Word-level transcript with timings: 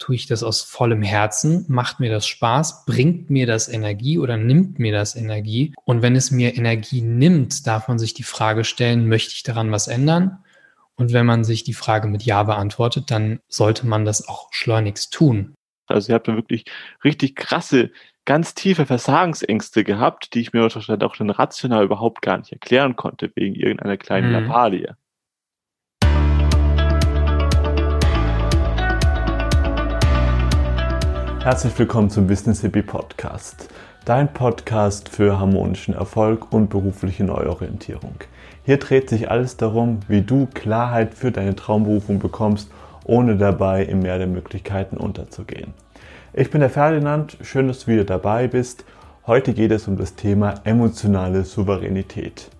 Tue 0.00 0.14
ich 0.14 0.26
das 0.26 0.42
aus 0.42 0.62
vollem 0.62 1.02
Herzen? 1.02 1.66
Macht 1.68 2.00
mir 2.00 2.10
das 2.10 2.26
Spaß? 2.26 2.86
Bringt 2.86 3.28
mir 3.28 3.46
das 3.46 3.68
Energie 3.68 4.18
oder 4.18 4.38
nimmt 4.38 4.78
mir 4.78 4.92
das 4.92 5.14
Energie? 5.14 5.74
Und 5.84 6.00
wenn 6.00 6.16
es 6.16 6.30
mir 6.30 6.56
Energie 6.56 7.02
nimmt, 7.02 7.66
darf 7.66 7.86
man 7.86 7.98
sich 7.98 8.14
die 8.14 8.22
Frage 8.22 8.64
stellen, 8.64 9.08
möchte 9.08 9.34
ich 9.34 9.42
daran 9.42 9.70
was 9.70 9.88
ändern? 9.88 10.42
Und 10.94 11.12
wenn 11.12 11.26
man 11.26 11.44
sich 11.44 11.64
die 11.64 11.74
Frage 11.74 12.08
mit 12.08 12.22
Ja 12.22 12.42
beantwortet, 12.42 13.10
dann 13.10 13.40
sollte 13.46 13.86
man 13.86 14.06
das 14.06 14.26
auch 14.26 14.48
schleunigst 14.52 15.12
tun. 15.12 15.54
Also 15.86 16.10
ihr 16.10 16.14
habt 16.14 16.28
dann 16.28 16.36
wirklich 16.36 16.64
richtig 17.04 17.36
krasse, 17.36 17.90
ganz 18.24 18.54
tiefe 18.54 18.86
Versagensängste 18.86 19.84
gehabt, 19.84 20.32
die 20.32 20.40
ich 20.40 20.54
mir 20.54 20.62
wahrscheinlich 20.62 21.02
auch 21.02 21.16
dann 21.16 21.28
rational 21.28 21.84
überhaupt 21.84 22.22
gar 22.22 22.38
nicht 22.38 22.52
erklären 22.52 22.96
konnte, 22.96 23.30
wegen 23.34 23.54
irgendeiner 23.54 23.98
kleinen 23.98 24.28
mhm. 24.28 24.32
Lappalie. 24.32 24.96
Herzlich 31.42 31.78
willkommen 31.78 32.10
zum 32.10 32.26
Business 32.26 32.60
Hippie 32.60 32.82
Podcast. 32.82 33.70
Dein 34.04 34.30
Podcast 34.30 35.08
für 35.08 35.40
harmonischen 35.40 35.94
Erfolg 35.94 36.52
und 36.52 36.68
berufliche 36.68 37.24
Neuorientierung. 37.24 38.16
Hier 38.66 38.76
dreht 38.76 39.08
sich 39.08 39.30
alles 39.30 39.56
darum, 39.56 40.00
wie 40.06 40.20
du 40.20 40.48
Klarheit 40.52 41.14
für 41.14 41.32
deine 41.32 41.56
Traumberufung 41.56 42.18
bekommst, 42.18 42.70
ohne 43.04 43.38
dabei 43.38 43.84
im 43.84 44.00
Meer 44.00 44.18
der 44.18 44.26
Möglichkeiten 44.26 44.98
unterzugehen. 44.98 45.72
Ich 46.34 46.50
bin 46.50 46.60
der 46.60 46.68
Ferdinand, 46.68 47.38
schön, 47.40 47.68
dass 47.68 47.86
du 47.86 47.92
wieder 47.92 48.04
dabei 48.04 48.46
bist. 48.46 48.84
Heute 49.26 49.54
geht 49.54 49.72
es 49.72 49.88
um 49.88 49.96
das 49.96 50.16
Thema 50.16 50.56
emotionale 50.64 51.44
Souveränität. 51.44 52.50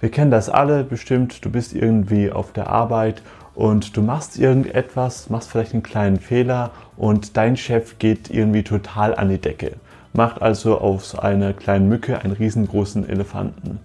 Wir 0.00 0.10
kennen 0.10 0.30
das 0.30 0.50
alle 0.50 0.84
bestimmt, 0.84 1.42
du 1.42 1.50
bist 1.50 1.72
irgendwie 1.72 2.30
auf 2.30 2.52
der 2.52 2.68
Arbeit 2.68 3.22
und 3.54 3.96
du 3.96 4.02
machst 4.02 4.38
irgendetwas, 4.38 5.30
machst 5.30 5.50
vielleicht 5.50 5.72
einen 5.72 5.82
kleinen 5.82 6.18
Fehler 6.18 6.70
und 6.96 7.36
dein 7.36 7.56
Chef 7.56 7.98
geht 7.98 8.30
irgendwie 8.30 8.64
total 8.64 9.14
an 9.14 9.28
die 9.28 9.38
Decke. 9.38 9.72
Macht 10.12 10.42
also 10.42 10.78
aus 10.78 11.16
einer 11.16 11.52
kleinen 11.52 11.88
Mücke 11.88 12.20
einen 12.20 12.32
riesengroßen 12.32 13.08
Elefanten. 13.08 13.78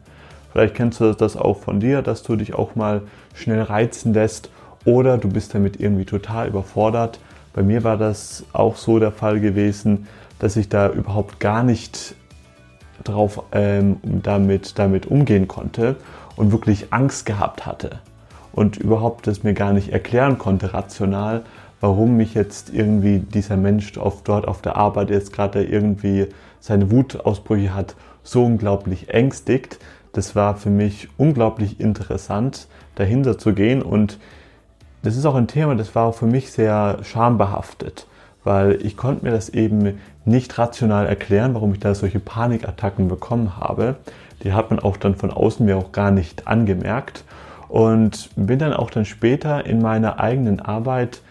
Vielleicht 0.52 0.76
kennst 0.76 1.00
du 1.00 1.14
das 1.14 1.38
auch 1.38 1.60
von 1.60 1.80
dir, 1.80 2.02
dass 2.02 2.24
du 2.24 2.36
dich 2.36 2.56
auch 2.56 2.76
mal 2.76 3.04
schnell 3.36 3.62
reizen 3.62 4.14
lässt 4.14 4.50
oder 4.86 5.18
du 5.18 5.30
bist 5.30 5.54
damit 5.54 5.80
irgendwie 5.80 6.06
total 6.06 6.48
überfordert. 6.48 7.20
Bei 7.54 7.62
mir 7.62 7.84
war 7.84 7.98
das 7.98 8.46
auch 8.54 8.76
so 8.76 9.00
der 9.00 9.12
Fall 9.12 9.40
gewesen, 9.40 10.08
dass 10.40 10.56
ich 10.56 10.70
da 10.70 10.90
überhaupt 10.90 11.40
gar 11.40 11.64
nicht 11.64 12.16
drauf 13.04 13.44
ähm, 13.52 13.98
damit, 14.04 14.80
damit 14.80 15.06
umgehen 15.06 15.48
konnte 15.48 15.96
und 16.36 16.52
wirklich 16.52 16.92
Angst 16.92 17.26
gehabt 17.26 17.66
hatte 17.66 18.00
und 18.60 18.76
überhaupt 18.76 19.26
das 19.26 19.44
mir 19.44 19.54
gar 19.54 19.72
nicht 19.72 19.94
erklären 19.94 20.38
konnte, 20.38 20.74
rational, 20.74 21.44
warum 21.80 22.18
mich 22.18 22.34
jetzt 22.34 22.74
irgendwie 22.74 23.20
dieser 23.20 23.56
Mensch 23.56 23.98
auf, 23.98 24.22
dort 24.24 24.50
auf 24.50 24.62
der 24.62 24.76
Arbeit 24.76 25.12
jetzt 25.12 25.32
gerade 25.32 25.64
irgendwie 25.64 26.28
seine 26.60 26.92
Wutausbrüche 26.92 27.74
hat, 27.74 27.96
so 28.22 28.44
unglaublich 28.44 29.14
ängstigt. 29.14 29.80
Das 30.12 30.36
war 30.36 30.58
für 30.58 30.72
mich 30.72 31.08
unglaublich 31.16 31.80
interessant, 31.80 32.68
dahinter 32.96 33.38
zu 33.38 33.54
gehen 33.54 33.82
und 33.82 34.20
das 35.04 35.16
ist 35.16 35.26
auch 35.26 35.36
ein 35.36 35.48
Thema, 35.48 35.78
das 35.78 35.96
war 35.96 36.08
auch 36.08 36.16
für 36.16 36.28
mich 36.28 36.52
sehr 36.52 36.98
schambehaftet, 37.04 38.08
weil 38.44 38.86
ich 38.86 38.98
konnte 38.98 39.24
mir 39.24 39.32
das 39.32 39.48
eben 39.48 40.02
nicht 40.26 40.58
rational 40.58 41.06
erklären, 41.08 41.54
warum 41.54 41.72
ich 41.72 41.80
da 41.80 41.96
solche 41.96 42.20
Panikattacken 42.20 43.08
bekommen 43.08 43.56
habe. 43.56 43.96
Die 44.44 44.52
hat 44.52 44.70
man 44.70 44.80
auch 44.80 44.98
dann 44.98 45.16
von 45.16 45.32
außen 45.32 45.66
mir 45.66 45.78
auch 45.78 45.94
gar 45.94 46.12
nicht 46.12 46.46
angemerkt 46.46 47.24
und 47.70 48.30
bin 48.36 48.60
dann 48.60 48.74
auch 48.74 48.90
dann 48.90 49.06
später 49.06 49.66
in 49.66 49.82
meiner 49.82 50.20
eigenen 50.20 50.60
Arbeit 50.60 51.22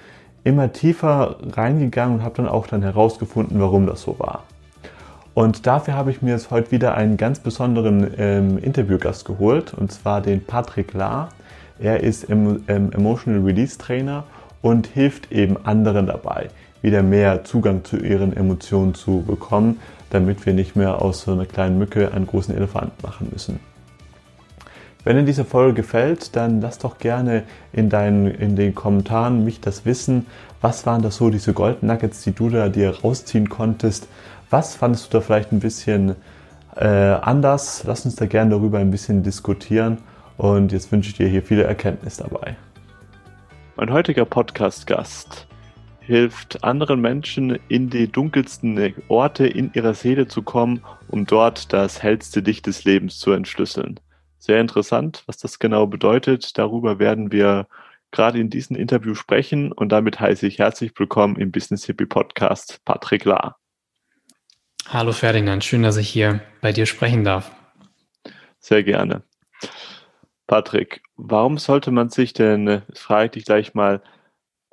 immer 0.44 0.72
tiefer 0.72 1.36
reingegangen 1.52 2.18
und 2.18 2.24
habe 2.24 2.36
dann 2.36 2.48
auch 2.48 2.66
dann 2.66 2.82
herausgefunden, 2.82 3.60
warum 3.60 3.86
das 3.86 4.02
so 4.02 4.18
war. 4.18 4.44
Und 5.34 5.66
dafür 5.66 5.94
habe 5.94 6.10
ich 6.10 6.22
mir 6.22 6.30
jetzt 6.30 6.50
heute 6.50 6.70
wieder 6.70 6.94
einen 6.94 7.16
ganz 7.16 7.38
besonderen 7.40 8.12
ähm, 8.18 8.58
Interviewgast 8.58 9.24
geholt, 9.24 9.74
und 9.74 9.92
zwar 9.92 10.20
den 10.20 10.44
Patrick 10.44 10.94
Lahr. 10.94 11.28
Er 11.78 12.02
ist 12.02 12.28
em 12.28 12.64
ähm, 12.66 12.90
Emotional 12.92 13.42
Release 13.42 13.78
Trainer 13.78 14.24
und 14.62 14.86
hilft 14.86 15.30
eben 15.30 15.56
anderen 15.64 16.06
dabei, 16.06 16.48
wieder 16.82 17.02
mehr 17.02 17.44
Zugang 17.44 17.84
zu 17.84 17.98
ihren 17.98 18.36
Emotionen 18.36 18.94
zu 18.94 19.22
bekommen, 19.22 19.78
damit 20.10 20.44
wir 20.46 20.54
nicht 20.54 20.74
mehr 20.74 21.02
aus 21.02 21.22
so 21.22 21.32
einer 21.32 21.46
kleinen 21.46 21.78
Mücke 21.78 22.10
einen 22.12 22.26
großen 22.26 22.56
Elefant 22.56 23.00
machen 23.02 23.28
müssen. 23.30 23.60
Wenn 25.04 25.16
dir 25.16 25.22
diese 25.22 25.44
Folge 25.44 25.74
gefällt, 25.74 26.34
dann 26.34 26.60
lass 26.60 26.78
doch 26.78 26.98
gerne 26.98 27.44
in, 27.72 27.88
deinen, 27.88 28.26
in 28.26 28.56
den 28.56 28.74
Kommentaren 28.74 29.44
mich 29.44 29.60
das 29.60 29.84
wissen. 29.84 30.26
Was 30.60 30.86
waren 30.86 31.02
das 31.02 31.16
so, 31.16 31.30
diese 31.30 31.52
Gold 31.52 31.84
Nuggets, 31.84 32.22
die 32.22 32.32
du 32.32 32.50
da 32.50 32.68
dir 32.68 32.90
rausziehen 33.00 33.48
konntest? 33.48 34.08
Was 34.50 34.74
fandest 34.74 35.06
du 35.06 35.18
da 35.18 35.20
vielleicht 35.20 35.52
ein 35.52 35.60
bisschen 35.60 36.16
äh, 36.74 36.86
anders? 36.86 37.84
Lass 37.86 38.04
uns 38.04 38.16
da 38.16 38.26
gerne 38.26 38.50
darüber 38.50 38.78
ein 38.78 38.90
bisschen 38.90 39.22
diskutieren. 39.22 39.98
Und 40.36 40.72
jetzt 40.72 40.90
wünsche 40.90 41.10
ich 41.10 41.16
dir 41.16 41.28
hier 41.28 41.42
viele 41.42 41.62
Erkenntnis 41.62 42.16
dabei. 42.16 42.56
Mein 43.76 43.92
heutiger 43.92 44.24
Podcast-Gast 44.24 45.46
hilft 46.00 46.64
anderen 46.64 47.00
Menschen 47.00 47.56
in 47.68 47.88
die 47.88 48.10
dunkelsten 48.10 48.94
Orte 49.06 49.46
in 49.46 49.70
ihrer 49.74 49.94
Seele 49.94 50.26
zu 50.26 50.42
kommen, 50.42 50.82
um 51.06 51.24
dort 51.24 51.72
das 51.72 52.02
hellste 52.02 52.40
Licht 52.40 52.66
des 52.66 52.82
Lebens 52.84 53.18
zu 53.18 53.30
entschlüsseln 53.30 54.00
sehr 54.38 54.60
interessant, 54.60 55.24
was 55.26 55.36
das 55.36 55.58
genau 55.58 55.86
bedeutet. 55.86 56.56
Darüber 56.58 56.98
werden 56.98 57.32
wir 57.32 57.66
gerade 58.10 58.38
in 58.38 58.50
diesem 58.50 58.76
Interview 58.76 59.14
sprechen 59.14 59.72
und 59.72 59.90
damit 59.90 60.20
heiße 60.20 60.46
ich 60.46 60.58
herzlich 60.58 60.92
willkommen 60.96 61.36
im 61.36 61.50
Business 61.52 61.84
Hippie 61.84 62.06
Podcast 62.06 62.80
Patrick 62.84 63.24
Lahr. 63.24 63.58
Hallo 64.88 65.12
Ferdinand, 65.12 65.64
schön, 65.64 65.82
dass 65.82 65.98
ich 65.98 66.08
hier 66.08 66.40
bei 66.62 66.72
dir 66.72 66.86
sprechen 66.86 67.24
darf. 67.24 67.50
Sehr 68.58 68.82
gerne. 68.82 69.22
Patrick, 70.46 71.02
warum 71.16 71.58
sollte 71.58 71.90
man 71.90 72.08
sich 72.08 72.32
denn, 72.32 72.82
frage 72.94 73.26
ich 73.26 73.30
dich 73.32 73.44
gleich 73.44 73.74
mal, 73.74 74.02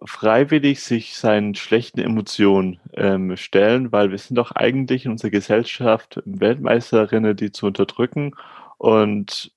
freiwillig 0.01 0.81
sich 0.81 1.17
seinen 1.17 1.55
schlechten 1.55 1.99
Emotionen 1.99 2.79
ähm, 2.93 3.35
stellen, 3.35 3.91
weil 3.91 4.11
wir 4.11 4.17
sind 4.17 4.37
doch 4.37 4.51
eigentlich 4.51 5.05
in 5.05 5.11
unserer 5.11 5.31
Gesellschaft 5.31 6.21
Weltmeisterinnen, 6.25 7.35
die 7.35 7.51
zu 7.51 7.65
unterdrücken 7.65 8.35
und 8.77 9.51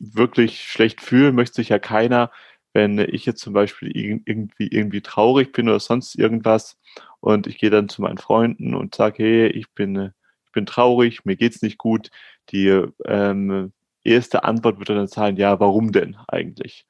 wirklich 0.00 0.62
schlecht 0.62 1.00
fühlen 1.00 1.34
möchte 1.34 1.56
sich 1.56 1.70
ja 1.70 1.78
keiner, 1.78 2.30
wenn 2.72 2.98
ich 2.98 3.26
jetzt 3.26 3.40
zum 3.40 3.52
Beispiel 3.52 3.90
irgendwie, 3.94 4.68
irgendwie 4.68 5.00
traurig 5.00 5.52
bin 5.52 5.68
oder 5.68 5.80
sonst 5.80 6.14
irgendwas 6.14 6.78
und 7.20 7.46
ich 7.46 7.58
gehe 7.58 7.70
dann 7.70 7.88
zu 7.88 8.02
meinen 8.02 8.18
Freunden 8.18 8.74
und 8.74 8.94
sage, 8.94 9.22
hey, 9.22 9.46
ich 9.48 9.70
bin, 9.70 10.12
ich 10.44 10.52
bin 10.52 10.66
traurig, 10.66 11.24
mir 11.24 11.36
geht's 11.36 11.62
nicht 11.62 11.78
gut. 11.78 12.10
Die 12.50 12.68
ähm, 13.06 13.72
erste 14.04 14.44
Antwort 14.44 14.78
wird 14.78 14.90
dann 14.90 15.06
sein, 15.08 15.36
ja, 15.36 15.58
warum 15.60 15.92
denn 15.92 16.16
eigentlich? 16.28 16.86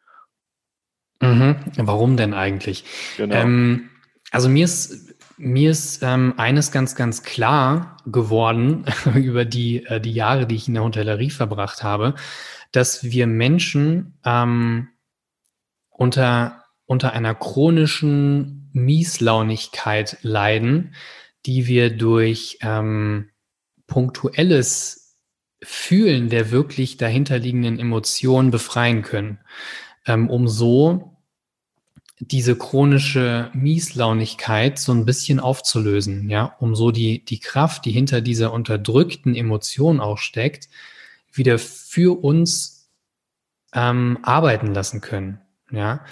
Mhm, 1.20 1.56
warum 1.76 2.16
denn 2.16 2.34
eigentlich? 2.34 2.84
Genau. 3.16 3.34
Ähm, 3.34 3.90
also 4.30 4.48
mir 4.48 4.64
ist 4.64 5.14
mir 5.38 5.71
ist 5.71 6.03
ähm, 6.03 6.34
eines 6.37 6.72
ganz, 6.72 6.94
ganz 6.94 7.22
klar 7.22 7.97
geworden 8.06 8.84
über 9.15 9.44
die, 9.44 9.87
äh, 9.87 10.00
die 10.00 10.12
Jahre, 10.12 10.47
die 10.47 10.56
ich 10.56 10.69
in 10.69 10.75
der 10.75 10.84
Hotellerie 10.84 11.31
verbracht 11.31 11.82
habe 11.82 12.15
dass 12.72 13.04
wir 13.04 13.26
Menschen 13.26 14.19
ähm, 14.25 14.88
unter, 15.91 16.65
unter 16.87 17.12
einer 17.12 17.34
chronischen 17.34 18.71
Mieslaunigkeit 18.72 20.19
leiden, 20.22 20.94
die 21.47 21.66
wir 21.66 21.91
durch 21.97 22.59
ähm, 22.60 23.31
punktuelles 23.87 25.16
Fühlen 25.62 26.28
der 26.28 26.50
wirklich 26.50 26.99
dahinterliegenden 26.99 27.81
Emotionen 27.81 28.50
befreien 28.50 29.03
können, 29.03 29.41
ähm, 30.06 30.31
um 30.31 30.47
so 30.47 31.18
diese 32.21 32.56
chronische 32.56 33.51
Mieslaunigkeit 33.55 34.79
so 34.79 34.93
ein 34.93 35.05
bisschen 35.05 35.41
aufzulösen, 35.41 36.29
ja, 36.29 36.56
um 36.59 36.75
so 36.75 36.91
die, 36.91 37.25
die 37.25 37.38
Kraft, 37.38 37.85
die 37.85 37.93
hinter 37.93 38.20
dieser 38.20 38.53
unterdrückten 38.53 39.35
Emotion 39.35 40.00
auch 40.00 40.19
steckt, 40.19 40.69
wieder 41.32 41.59
für 41.59 42.23
uns 42.23 42.91
ähm, 43.73 44.19
arbeiten 44.23 44.75
lassen 44.75 45.00
können. 45.00 45.41
Ja, 45.70 46.05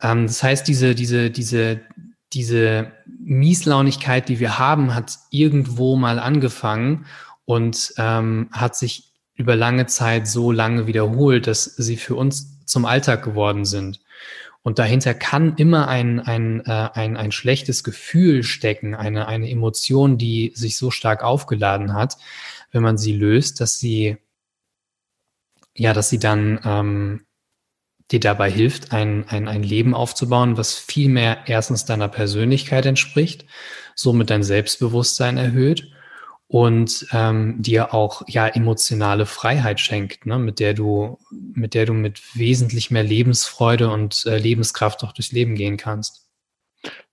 ähm, 0.00 0.26
das 0.26 0.42
heißt, 0.42 0.66
diese, 0.66 0.94
diese, 0.94 1.30
diese, 1.30 1.80
diese 2.32 2.92
Mieslaunigkeit, 3.20 4.28
die 4.28 4.40
wir 4.40 4.58
haben, 4.58 4.94
hat 4.94 5.18
irgendwo 5.30 5.96
mal 5.96 6.18
angefangen 6.18 7.06
und 7.44 7.94
ähm, 7.98 8.48
hat 8.52 8.76
sich 8.76 9.12
über 9.34 9.54
lange 9.54 9.86
Zeit 9.86 10.26
so 10.26 10.50
lange 10.50 10.86
wiederholt, 10.86 11.46
dass 11.46 11.64
sie 11.64 11.96
für 11.96 12.16
uns 12.16 12.64
zum 12.64 12.84
Alltag 12.84 13.22
geworden 13.22 13.64
sind. 13.64 14.00
Und 14.62 14.78
dahinter 14.78 15.14
kann 15.14 15.56
immer 15.56 15.88
ein, 15.88 16.20
ein, 16.20 16.60
äh, 16.66 16.88
ein, 16.94 17.16
ein 17.16 17.32
schlechtes 17.32 17.82
Gefühl 17.82 18.44
stecken, 18.44 18.94
eine, 18.94 19.26
eine 19.26 19.50
Emotion, 19.50 20.18
die 20.18 20.52
sich 20.54 20.76
so 20.76 20.90
stark 20.90 21.24
aufgeladen 21.24 21.94
hat, 21.94 22.16
wenn 22.70 22.82
man 22.82 22.96
sie 22.96 23.12
löst, 23.12 23.60
dass 23.60 23.78
sie 23.78 24.18
ja, 25.74 25.92
dass 25.92 26.10
sie 26.10 26.18
dann 26.18 26.60
ähm, 26.64 27.26
dir 28.10 28.20
dabei 28.20 28.50
hilft, 28.50 28.92
ein, 28.92 29.26
ein, 29.28 29.48
ein 29.48 29.62
Leben 29.62 29.94
aufzubauen, 29.94 30.56
was 30.56 30.74
viel 30.74 31.08
mehr 31.08 31.44
erstens 31.46 31.84
deiner 31.84 32.08
Persönlichkeit 32.08 32.84
entspricht, 32.84 33.46
somit 33.94 34.30
dein 34.30 34.42
Selbstbewusstsein 34.42 35.38
erhöht 35.38 35.90
und 36.52 37.06
ähm, 37.12 37.62
dir 37.62 37.94
auch 37.94 38.20
ja 38.28 38.46
emotionale 38.46 39.24
Freiheit 39.24 39.80
schenkt, 39.80 40.26
ne, 40.26 40.38
mit 40.38 40.60
der 40.60 40.74
du, 40.74 41.18
mit 41.30 41.72
der 41.72 41.86
du 41.86 41.94
mit 41.94 42.20
wesentlich 42.36 42.90
mehr 42.90 43.02
Lebensfreude 43.02 43.90
und 43.90 44.26
äh, 44.26 44.36
Lebenskraft 44.36 45.02
auch 45.02 45.12
durchs 45.12 45.32
Leben 45.32 45.54
gehen 45.54 45.78
kannst. 45.78 46.28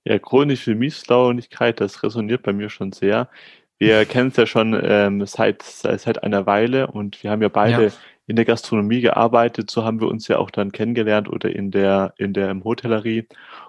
Ja, 0.03 0.19
chronische 0.19 0.75
Mieslaunigkeit, 0.75 1.80
das 1.80 2.03
resoniert 2.03 2.44
bei 2.44 2.51
mir 2.51 2.69
schon 2.69 2.91
sehr. 2.91 3.30
Wir 3.77 4.03
kennen 4.09 4.27
es 4.27 4.36
ja 4.36 4.45
schon 4.45 4.77
ähm, 4.83 5.25
seit, 5.25 5.63
seit 5.63 6.21
einer 6.21 6.45
Weile 6.45 6.88
und 6.88 7.24
wir 7.24 7.31
haben 7.31 7.42
ja 7.42 7.47
beide 7.47 7.85
ja. 7.85 7.92
in 8.27 8.35
der 8.35 8.44
Gastronomie 8.44 9.00
gearbeitet. 9.00 9.71
So 9.71 9.85
haben 9.85 10.01
wir 10.01 10.09
uns 10.09 10.27
ja 10.27 10.38
auch 10.38 10.51
dann 10.51 10.74
kennengelernt 10.74 11.30
oder 11.30 11.50
in 11.50 11.71
der, 11.71 12.13
in 12.18 12.33
der 12.33 12.53
Hotellerie. 12.62 13.25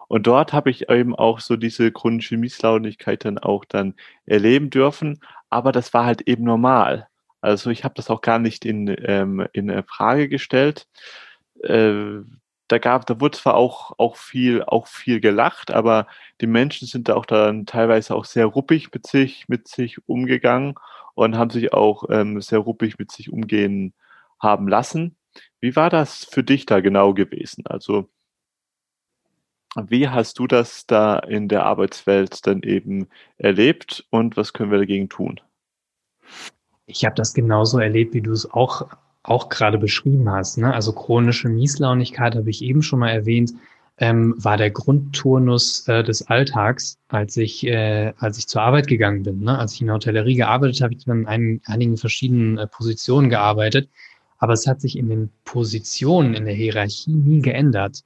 Und 0.08 0.26
dort 0.26 0.52
habe 0.52 0.70
ich 0.70 0.90
eben 0.90 1.14
auch 1.14 1.38
so 1.38 1.54
diese 1.54 1.92
chronische 1.92 2.36
Mieslaunigkeit 2.36 3.24
dann 3.24 3.38
auch 3.38 3.64
dann 3.64 3.94
erleben 4.26 4.70
dürfen 4.70 5.20
aber 5.50 5.72
das 5.72 5.92
war 5.92 6.06
halt 6.06 6.22
eben 6.22 6.44
normal. 6.44 7.08
Also 7.40 7.70
ich 7.70 7.84
habe 7.84 7.94
das 7.94 8.10
auch 8.10 8.20
gar 8.20 8.38
nicht 8.38 8.64
in, 8.64 8.94
ähm, 9.06 9.46
in 9.52 9.82
Frage 9.84 10.28
gestellt. 10.28 10.86
Äh, 11.62 12.20
da 12.68 12.78
gab, 12.78 13.06
da 13.06 13.20
wurde 13.20 13.36
zwar 13.36 13.54
auch, 13.54 13.92
auch 13.98 14.16
viel, 14.16 14.62
auch 14.62 14.86
viel 14.86 15.20
gelacht, 15.20 15.72
aber 15.72 16.06
die 16.40 16.46
Menschen 16.46 16.86
sind 16.86 17.08
da 17.08 17.16
auch 17.16 17.26
dann 17.26 17.66
teilweise 17.66 18.14
auch 18.14 18.24
sehr 18.24 18.46
ruppig 18.46 18.92
mit 18.92 19.06
sich, 19.06 19.48
mit 19.48 19.66
sich 19.68 20.06
umgegangen 20.08 20.74
und 21.14 21.36
haben 21.36 21.50
sich 21.50 21.72
auch 21.72 22.04
ähm, 22.10 22.40
sehr 22.40 22.60
ruppig 22.60 22.98
mit 22.98 23.10
sich 23.10 23.32
umgehen 23.32 23.92
haben 24.40 24.68
lassen. 24.68 25.16
Wie 25.60 25.74
war 25.76 25.90
das 25.90 26.24
für 26.24 26.44
dich 26.44 26.66
da 26.66 26.80
genau 26.80 27.12
gewesen? 27.14 27.64
Also, 27.66 28.08
wie 29.76 30.08
hast 30.08 30.38
du 30.38 30.46
das 30.46 30.86
da 30.86 31.18
in 31.18 31.48
der 31.48 31.64
Arbeitswelt 31.64 32.46
dann 32.46 32.62
eben 32.62 33.08
erlebt 33.38 34.04
und 34.10 34.36
was 34.36 34.52
können 34.52 34.70
wir 34.70 34.78
dagegen 34.78 35.08
tun? 35.08 35.40
Ich 36.86 37.04
habe 37.04 37.14
das 37.14 37.34
genauso 37.34 37.78
erlebt, 37.78 38.14
wie 38.14 38.20
du 38.20 38.32
es 38.32 38.50
auch, 38.50 38.88
auch 39.22 39.48
gerade 39.48 39.78
beschrieben 39.78 40.28
hast. 40.28 40.58
Ne? 40.58 40.74
Also 40.74 40.92
chronische 40.92 41.48
Mieslaunigkeit 41.48 42.34
habe 42.34 42.50
ich 42.50 42.62
eben 42.62 42.82
schon 42.82 42.98
mal 42.98 43.10
erwähnt, 43.10 43.52
ähm, 43.98 44.34
war 44.38 44.56
der 44.56 44.70
Grundturnus 44.70 45.86
äh, 45.86 46.02
des 46.02 46.26
Alltags, 46.26 46.98
als 47.08 47.36
ich, 47.36 47.64
äh, 47.66 48.12
als 48.18 48.38
ich 48.38 48.48
zur 48.48 48.62
Arbeit 48.62 48.88
gegangen 48.88 49.22
bin. 49.22 49.40
Ne? 49.40 49.56
Als 49.56 49.74
ich 49.74 49.82
in 49.82 49.88
der 49.88 49.96
Hotellerie 49.96 50.36
gearbeitet 50.36 50.80
habe, 50.80 50.94
ich 50.94 51.04
dann 51.04 51.20
in 51.20 51.26
einigen, 51.26 51.62
einigen 51.66 51.96
verschiedenen 51.96 52.58
äh, 52.58 52.66
Positionen 52.66 53.28
gearbeitet. 53.28 53.88
Aber 54.38 54.54
es 54.54 54.66
hat 54.66 54.80
sich 54.80 54.96
in 54.96 55.10
den 55.10 55.30
Positionen 55.44 56.34
in 56.34 56.46
der 56.46 56.54
Hierarchie 56.54 57.12
nie 57.12 57.42
geändert 57.42 58.02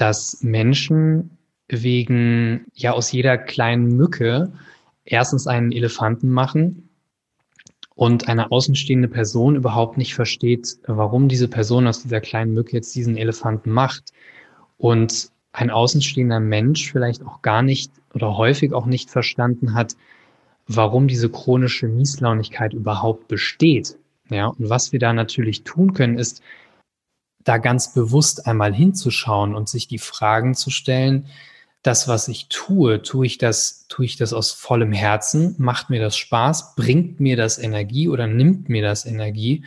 dass 0.00 0.42
Menschen 0.42 1.36
wegen, 1.68 2.66
ja, 2.74 2.92
aus 2.92 3.12
jeder 3.12 3.36
kleinen 3.36 3.96
Mücke 3.96 4.50
erstens 5.04 5.46
einen 5.46 5.72
Elefanten 5.72 6.30
machen 6.30 6.88
und 7.94 8.28
eine 8.28 8.50
außenstehende 8.50 9.08
Person 9.08 9.56
überhaupt 9.56 9.98
nicht 9.98 10.14
versteht, 10.14 10.78
warum 10.86 11.28
diese 11.28 11.48
Person 11.48 11.86
aus 11.86 12.02
dieser 12.02 12.20
kleinen 12.20 12.54
Mücke 12.54 12.72
jetzt 12.72 12.94
diesen 12.94 13.16
Elefanten 13.16 13.70
macht. 13.70 14.12
Und 14.78 15.30
ein 15.52 15.70
außenstehender 15.70 16.40
Mensch 16.40 16.90
vielleicht 16.90 17.22
auch 17.26 17.42
gar 17.42 17.60
nicht 17.62 17.92
oder 18.14 18.38
häufig 18.38 18.72
auch 18.72 18.86
nicht 18.86 19.10
verstanden 19.10 19.74
hat, 19.74 19.96
warum 20.66 21.08
diese 21.08 21.28
chronische 21.28 21.88
Mieslaunigkeit 21.88 22.72
überhaupt 22.72 23.28
besteht. 23.28 23.98
Ja, 24.30 24.46
und 24.46 24.70
was 24.70 24.92
wir 24.92 24.98
da 24.98 25.12
natürlich 25.12 25.64
tun 25.64 25.92
können, 25.92 26.18
ist, 26.18 26.42
da 27.50 27.58
ganz 27.58 27.92
bewusst 27.92 28.46
einmal 28.46 28.72
hinzuschauen 28.72 29.56
und 29.56 29.68
sich 29.68 29.88
die 29.88 29.98
Fragen 29.98 30.54
zu 30.54 30.70
stellen, 30.70 31.26
das, 31.82 32.06
was 32.06 32.28
ich 32.28 32.48
tue, 32.48 33.02
tue 33.02 33.26
ich 33.26 33.38
das, 33.38 33.86
tue 33.88 34.04
ich 34.04 34.16
das 34.16 34.32
aus 34.32 34.52
vollem 34.52 34.92
Herzen? 34.92 35.56
Macht 35.58 35.90
mir 35.90 36.00
das 36.00 36.16
Spaß? 36.16 36.76
Bringt 36.76 37.18
mir 37.18 37.36
das 37.36 37.58
Energie 37.58 38.08
oder 38.08 38.28
nimmt 38.28 38.68
mir 38.68 38.82
das 38.82 39.04
Energie? 39.04 39.64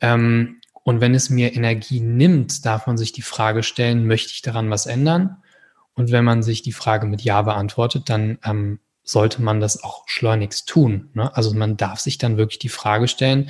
Ähm, 0.00 0.60
und 0.82 1.00
wenn 1.00 1.14
es 1.14 1.30
mir 1.30 1.54
Energie 1.54 2.00
nimmt, 2.00 2.66
darf 2.66 2.88
man 2.88 2.98
sich 2.98 3.12
die 3.12 3.22
Frage 3.22 3.62
stellen, 3.62 4.08
möchte 4.08 4.32
ich 4.32 4.42
daran 4.42 4.68
was 4.68 4.86
ändern? 4.86 5.36
Und 5.94 6.10
wenn 6.10 6.24
man 6.24 6.42
sich 6.42 6.62
die 6.62 6.72
Frage 6.72 7.06
mit 7.06 7.22
Ja 7.22 7.42
beantwortet, 7.42 8.08
dann 8.08 8.38
ähm, 8.44 8.80
sollte 9.04 9.42
man 9.42 9.60
das 9.60 9.84
auch 9.84 10.08
schleunigst 10.08 10.68
tun. 10.68 11.10
Ne? 11.14 11.36
Also 11.36 11.54
man 11.54 11.76
darf 11.76 12.00
sich 12.00 12.18
dann 12.18 12.36
wirklich 12.36 12.58
die 12.58 12.68
Frage 12.68 13.06
stellen, 13.06 13.48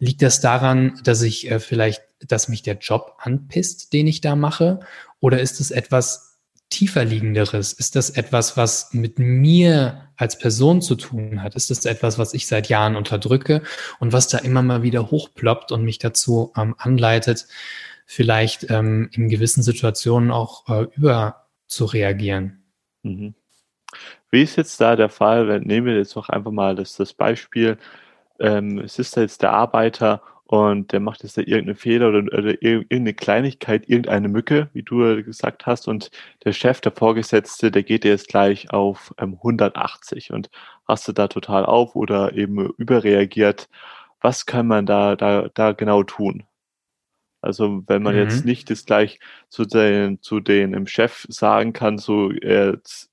liegt 0.00 0.22
das 0.22 0.40
daran, 0.40 0.98
dass 1.04 1.22
ich 1.22 1.50
äh, 1.50 1.60
vielleicht 1.60 2.02
dass 2.28 2.48
mich 2.48 2.62
der 2.62 2.78
Job 2.78 3.16
anpisst, 3.18 3.92
den 3.92 4.06
ich 4.06 4.20
da 4.20 4.36
mache? 4.36 4.80
Oder 5.20 5.40
ist 5.40 5.60
es 5.60 5.70
etwas 5.70 6.38
tiefer 6.70 7.04
liegenderes? 7.04 7.72
Ist 7.72 7.96
das 7.96 8.10
etwas, 8.10 8.56
was 8.56 8.92
mit 8.92 9.18
mir 9.18 10.08
als 10.16 10.38
Person 10.38 10.82
zu 10.82 10.96
tun 10.96 11.42
hat? 11.42 11.54
Ist 11.54 11.70
das 11.70 11.84
etwas, 11.84 12.18
was 12.18 12.34
ich 12.34 12.46
seit 12.46 12.68
Jahren 12.68 12.96
unterdrücke 12.96 13.62
und 14.00 14.12
was 14.12 14.28
da 14.28 14.38
immer 14.38 14.62
mal 14.62 14.82
wieder 14.82 15.10
hochploppt 15.10 15.72
und 15.72 15.84
mich 15.84 15.98
dazu 15.98 16.52
ähm, 16.56 16.74
anleitet, 16.78 17.46
vielleicht 18.06 18.70
ähm, 18.70 19.08
in 19.12 19.28
gewissen 19.28 19.62
Situationen 19.62 20.30
auch 20.30 20.68
äh, 20.68 20.86
über 20.96 21.46
zu 21.66 21.84
reagieren? 21.84 22.64
Mhm. 23.02 23.34
Wie 24.30 24.42
ist 24.42 24.56
jetzt 24.56 24.80
da 24.80 24.96
der 24.96 25.08
Fall, 25.08 25.60
nehmen 25.60 25.86
wir 25.86 25.96
jetzt 25.96 26.16
noch 26.16 26.28
einfach 26.28 26.50
mal 26.50 26.74
das, 26.74 26.96
das 26.96 27.12
Beispiel, 27.12 27.78
ähm, 28.40 28.78
es 28.80 28.98
ist 28.98 29.16
jetzt 29.16 29.42
der 29.42 29.52
Arbeiter 29.52 30.22
und 30.54 30.92
der 30.92 31.00
macht 31.00 31.22
jetzt 31.22 31.36
da 31.36 31.40
irgendeinen 31.42 31.76
Fehler 31.76 32.08
oder, 32.10 32.20
oder, 32.38 32.62
irgendeine 32.62 33.14
Kleinigkeit, 33.14 33.88
irgendeine 33.88 34.28
Mücke, 34.28 34.68
wie 34.72 34.82
du 34.82 35.22
gesagt 35.24 35.66
hast, 35.66 35.88
und 35.88 36.10
der 36.44 36.52
Chef, 36.52 36.80
der 36.80 36.92
Vorgesetzte, 36.92 37.70
der 37.70 37.82
geht 37.82 38.04
jetzt 38.04 38.28
gleich 38.28 38.70
auf 38.70 39.12
ähm, 39.18 39.34
180 39.34 40.32
und 40.32 40.50
rastet 40.88 41.18
da 41.18 41.28
total 41.28 41.66
auf 41.66 41.96
oder 41.96 42.34
eben 42.34 42.70
überreagiert. 42.76 43.68
Was 44.20 44.46
kann 44.46 44.66
man 44.66 44.86
da, 44.86 45.16
da, 45.16 45.48
da 45.54 45.72
genau 45.72 46.02
tun? 46.04 46.44
Also 47.40 47.82
wenn 47.88 48.02
man 48.02 48.14
mhm. 48.14 48.20
jetzt 48.20 48.44
nicht 48.44 48.70
das 48.70 48.86
gleich 48.86 49.18
zu 49.48 49.64
den, 49.64 50.22
zu 50.22 50.40
den 50.40 50.72
im 50.72 50.86
Chef 50.86 51.26
sagen 51.28 51.72
kann, 51.72 51.98
so 51.98 52.30
jetzt 52.30 53.10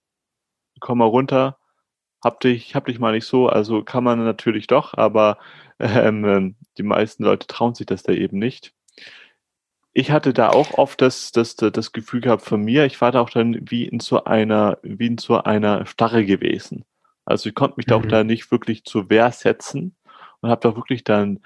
komm 0.80 1.00
mal 1.00 1.06
runter, 1.06 1.58
hab 2.24 2.40
dich, 2.40 2.76
hab 2.76 2.86
dich 2.86 3.00
mal 3.00 3.14
nicht 3.14 3.26
so, 3.26 3.48
also 3.50 3.84
kann 3.84 4.04
man 4.04 4.24
natürlich 4.24 4.68
doch, 4.68 4.94
aber 4.94 5.38
ähm, 5.82 6.26
ähm, 6.26 6.56
die 6.78 6.84
meisten 6.84 7.24
Leute 7.24 7.48
trauen 7.48 7.76
sich 7.76 7.86
das 7.86 8.04
da 8.04 8.14
eben 8.14 8.38
nicht. 8.38 8.74
Ich 9.94 10.12
hatte 10.12 10.34
da 10.34 10.50
auch 10.50 10.78
oft 10.78 11.02
das, 11.02 11.32
das, 11.32 11.56
das 11.56 11.92
Gefühl 11.92 12.22
gehabt 12.22 12.44
von 12.44 12.62
mir, 12.64 12.86
ich 12.86 13.02
war 13.02 13.12
da 13.12 13.20
auch 13.20 13.30
dann 13.30 13.58
wie 13.70 13.86
in 13.86 14.00
so 14.00 14.24
einer, 14.24 14.78
wie 14.84 15.08
in 15.08 15.18
so 15.18 15.44
einer 15.44 15.86
Starre 15.86 16.26
gewesen. 16.26 16.86
Also 17.26 17.50
ich 17.50 17.56
konnte 17.56 17.76
mich 17.78 17.88
mhm. 17.88 17.90
da 17.90 17.96
auch 17.98 18.06
da 18.06 18.24
nicht 18.24 18.52
wirklich 18.52 18.86
zur 18.86 19.10
Wehr 19.10 19.32
setzen 19.32 19.96
und 20.40 20.50
habe 20.50 20.62
da 20.62 20.76
wirklich 20.76 21.04
dann 21.04 21.40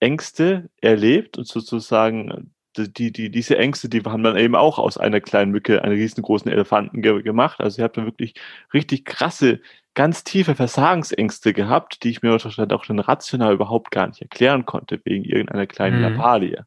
Ängste 0.00 0.68
erlebt 0.80 1.38
und 1.38 1.46
sozusagen 1.46 2.52
die, 2.76 3.12
die, 3.12 3.30
diese 3.30 3.56
Ängste, 3.56 3.88
die 3.88 4.02
haben 4.02 4.22
dann 4.22 4.36
eben 4.36 4.54
auch 4.54 4.78
aus 4.78 4.98
einer 4.98 5.20
kleinen 5.20 5.50
Mücke 5.50 5.82
einen 5.82 5.94
riesengroßen 5.94 6.50
Elefanten 6.50 7.00
ge 7.00 7.22
gemacht. 7.22 7.60
Also 7.60 7.78
ich 7.78 7.82
habe 7.82 7.94
da 7.94 8.04
wirklich 8.04 8.34
richtig 8.74 9.04
krasse 9.04 9.60
ganz 9.96 10.22
tiefe 10.22 10.54
Versagensängste 10.54 11.52
gehabt, 11.52 12.04
die 12.04 12.10
ich 12.10 12.22
mir 12.22 12.32
auch 12.32 12.86
dann 12.86 13.00
rational 13.00 13.54
überhaupt 13.54 13.90
gar 13.90 14.06
nicht 14.06 14.22
erklären 14.22 14.64
konnte, 14.64 15.00
wegen 15.04 15.24
irgendeiner 15.24 15.66
kleinen 15.66 15.96
mhm. 15.96 16.02
Lappalie. 16.02 16.64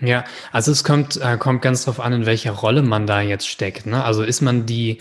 Ja, 0.00 0.24
also 0.50 0.72
es 0.72 0.82
kommt, 0.82 1.20
äh, 1.22 1.36
kommt 1.36 1.62
ganz 1.62 1.84
drauf 1.84 2.00
an, 2.00 2.12
in 2.12 2.26
welcher 2.26 2.50
Rolle 2.52 2.82
man 2.82 3.06
da 3.06 3.20
jetzt 3.20 3.48
steckt. 3.48 3.86
Ne? 3.86 4.02
Also 4.02 4.24
ist 4.24 4.40
man 4.40 4.66
die, 4.66 4.98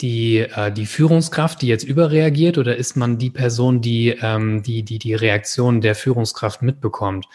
die, 0.00 0.38
äh, 0.38 0.72
die 0.72 0.86
Führungskraft, 0.86 1.60
die 1.60 1.66
jetzt 1.66 1.84
überreagiert, 1.84 2.56
oder 2.56 2.76
ist 2.76 2.96
man 2.96 3.18
die 3.18 3.30
Person, 3.30 3.82
die 3.82 4.16
ähm, 4.22 4.62
die, 4.62 4.82
die, 4.82 4.98
die 4.98 5.14
Reaktion 5.14 5.82
der 5.82 5.94
Führungskraft 5.94 6.62
mitbekommt? 6.62 7.26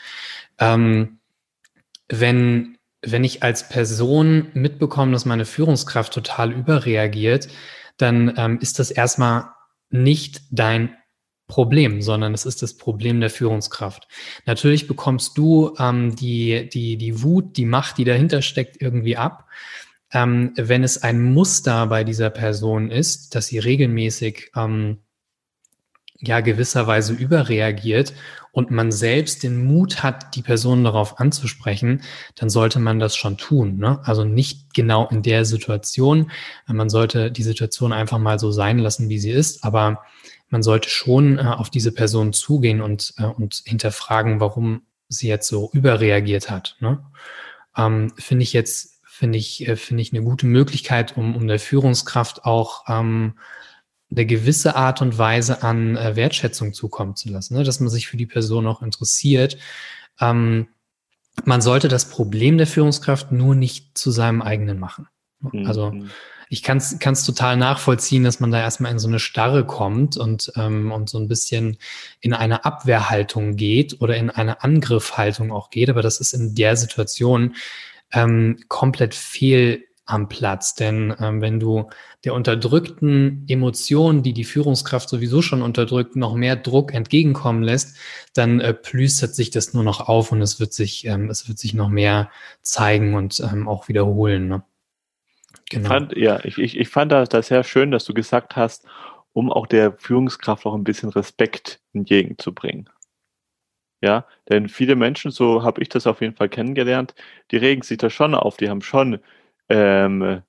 Ähm, 0.58 1.20
wenn, 2.10 2.78
wenn 3.02 3.24
ich 3.24 3.44
als 3.44 3.70
Person 3.70 4.48
mitbekomme, 4.54 5.12
dass 5.12 5.26
meine 5.26 5.46
Führungskraft 5.46 6.14
total 6.14 6.52
überreagiert, 6.52 7.50
dann 7.98 8.34
ähm, 8.38 8.60
ist 8.62 8.80
das 8.80 8.92
erstmal 8.92 9.46
nicht 9.90 10.42
dein 10.52 10.96
Problem, 11.48 12.02
sondern 12.02 12.34
es 12.34 12.46
ist 12.46 12.64
das 12.64 12.76
Problem 12.76 13.20
der 13.20 13.30
Führungskraft. 13.30 14.08
Natürlich 14.46 14.88
bekommst 14.88 15.38
du 15.38 15.76
ähm, 15.78 16.16
die, 16.16 16.70
die, 16.70 16.98
die 16.98 17.22
Wut, 17.22 17.58
die 17.58 17.66
Macht, 17.66 17.98
die 17.98 18.04
dahinter 18.04 18.42
steckt, 18.42 18.82
irgendwie 18.82 19.16
ab. 19.16 19.48
Ähm, 20.12 20.54
wenn 20.56 20.84
es 20.84 21.04
ein 21.04 21.22
Muster 21.22 21.88
bei 21.88 22.04
dieser 22.04 22.32
Person 22.32 22.90
ist, 22.90 23.36
dass 23.36 23.48
sie 23.48 23.60
regelmäßig 23.60 24.52
ähm, 24.56 25.00
ja 26.20 26.40
gewisserweise 26.40 27.14
überreagiert 27.14 28.14
und 28.56 28.72
man 28.72 28.92
selbst 28.92 29.44
den 29.44 29.66
Mut 29.66 30.02
hat, 30.02 30.36
die 30.36 30.42
Person 30.42 30.84
darauf 30.84 31.20
anzusprechen, 31.20 32.02
dann 32.36 32.50
sollte 32.50 32.80
man 32.80 33.00
das 33.00 33.16
schon 33.16 33.38
tun. 33.38 33.78
Ne? 33.78 34.00
Also 34.04 34.24
nicht 34.24 34.74
genau 34.74 35.08
in 35.10 35.22
der 35.22 35.46
Situation. 35.46 36.32
Man 36.68 36.90
sollte 36.90 37.32
die 37.32 37.44
Situation 37.44 37.94
einfach 37.94 38.18
mal 38.18 38.40
so 38.40 38.52
sein 38.52 38.80
lassen, 38.80 39.10
wie 39.10 39.20
sie 39.20 39.32
ist, 39.32 39.64
aber 39.64 40.02
man 40.50 40.64
sollte 40.64 40.90
schon 40.90 41.38
äh, 41.38 41.44
auf 41.44 41.70
diese 41.70 41.92
Person 41.92 42.34
zugehen 42.34 42.82
und, 42.82 43.14
äh, 43.18 43.26
und 43.26 43.62
hinterfragen, 43.66 44.40
warum 44.40 44.82
sie 45.10 45.28
jetzt 45.28 45.48
so 45.48 45.70
überreagiert 45.74 46.50
hat. 46.50 46.78
Ne? 46.80 47.04
ähm, 47.78 48.12
finde 48.18 48.44
ich 48.44 48.54
jetzt, 48.54 49.02
finde 49.04 49.38
ich, 49.38 49.68
äh, 49.68 49.76
finde 49.76 50.02
ich 50.02 50.14
eine 50.14 50.24
gute 50.24 50.46
Möglichkeit, 50.46 51.18
um, 51.18 51.36
um 51.36 51.48
der 51.48 51.60
Führungskraft 51.60 52.46
auch 52.46 52.86
ähm, 52.88 53.38
eine 54.12 54.26
gewisse 54.26 54.76
Art 54.76 55.02
und 55.02 55.18
Weise 55.18 55.64
an 55.64 55.98
äh, 55.98 56.16
Wertschätzung 56.16 56.74
zukommen 56.74 57.16
zu 57.16 57.30
lassen, 57.30 57.56
ne? 57.56 57.64
dass 57.64 57.80
man 57.80 57.90
sich 57.90 58.08
für 58.08 58.18
die 58.18 58.28
Person 58.28 58.68
auch 58.68 58.82
interessiert. 58.82 59.58
Ähm, 60.20 60.68
man 61.44 61.62
sollte 61.62 61.88
das 61.88 62.10
Problem 62.10 62.58
der 62.58 62.68
Führungskraft 62.68 63.32
nur 63.32 63.56
nicht 63.56 63.98
zu 63.98 64.12
seinem 64.12 64.42
eigenen 64.42 64.80
machen. 64.80 65.08
Also 65.66 65.92
mhm 65.92 66.10
ich 66.50 66.64
kann 66.64 66.78
es 66.78 67.26
total 67.26 67.58
nachvollziehen, 67.58 68.24
dass 68.24 68.40
man 68.40 68.52
da 68.52 68.60
erstmal 68.60 68.92
in 68.92 69.00
so 69.00 69.08
eine 69.08 69.20
Starre 69.20 69.66
kommt 69.66 70.18
und, 70.18 70.52
ähm, 70.56 70.92
und 70.92 71.10
so 71.10 71.18
ein 71.18 71.28
bisschen 71.28 71.78
in 72.20 72.34
eine 72.34 72.66
Abwehrhaltung 72.66 73.56
geht 73.56 74.02
oder 74.02 74.16
in 74.16 74.30
eine 74.30 74.64
Angriffhaltung 74.64 75.52
auch 75.52 75.70
geht. 75.70 75.90
Aber 75.90 76.02
das 76.02 76.20
ist 76.20 76.34
in 76.34 76.56
der 76.56 76.76
Situation 76.78 77.56
ähm, 78.12 78.58
komplett 78.68 79.16
fehl 79.16 79.84
am 80.06 80.30
Platz. 80.30 80.76
Denn 80.76 81.16
ähm, 81.20 81.42
wenn 81.42 81.60
du 81.60 81.90
der 82.24 82.34
unterdrückten 82.34 83.46
Emotionen, 83.48 84.24
die 84.24 84.34
die 84.34 84.44
Führungskraft 84.44 85.10
sowieso 85.10 85.42
schon 85.42 85.62
unterdrückt, 85.62 86.16
noch 86.16 86.36
mehr 86.36 86.56
Druck 86.56 86.94
entgegenkommen 86.94 87.64
lässt, 87.64 87.98
dann 88.34 88.60
äh, 88.60 88.74
plüstert 88.74 89.36
sich 89.36 89.50
das 89.50 89.74
nur 89.74 89.84
noch 89.84 90.08
auf 90.08 90.32
und 90.32 90.42
es 90.42 90.60
wird 90.60 90.74
sich, 90.74 91.06
ähm, 91.06 91.30
es 91.30 91.48
wird 91.48 91.58
sich 91.58 91.74
noch 91.74 91.90
mehr 91.90 92.30
zeigen 92.62 93.16
und 93.16 93.40
ähm, 93.40 93.68
auch 93.68 93.88
wiederholen. 93.88 94.48
Ne? 94.48 94.64
Genau. 95.70 95.88
Fand, 95.88 96.16
ja, 96.16 96.40
ich, 96.44 96.58
ich, 96.58 96.78
ich 96.78 96.90
fand 96.90 97.12
das, 97.12 97.30
das 97.30 97.48
sehr 97.48 97.64
schön, 97.64 97.92
dass 97.92 98.06
du 98.06 98.14
gesagt 98.14 98.56
hast, 98.56 98.86
um 99.34 99.52
auch 99.52 99.68
der 99.68 99.94
Führungskraft 99.94 100.66
auch 100.66 100.76
ein 100.76 100.84
bisschen 100.84 101.10
Respekt 101.10 101.82
entgegenzubringen. 101.94 102.90
Ja, 104.02 104.26
denn 104.50 104.70
viele 104.70 104.96
Menschen, 104.96 105.32
so 105.32 105.64
habe 105.64 105.82
ich 105.82 105.90
das 105.90 106.06
auf 106.06 106.22
jeden 106.22 106.36
Fall 106.36 106.50
kennengelernt, 106.50 107.16
die 107.50 107.58
regen 107.58 107.82
sich 107.82 107.98
da 107.98 108.10
schon 108.10 108.36
auf, 108.36 108.58
die 108.58 108.70
haben 108.70 108.82
schon 108.82 109.20
ähm, 109.70 110.42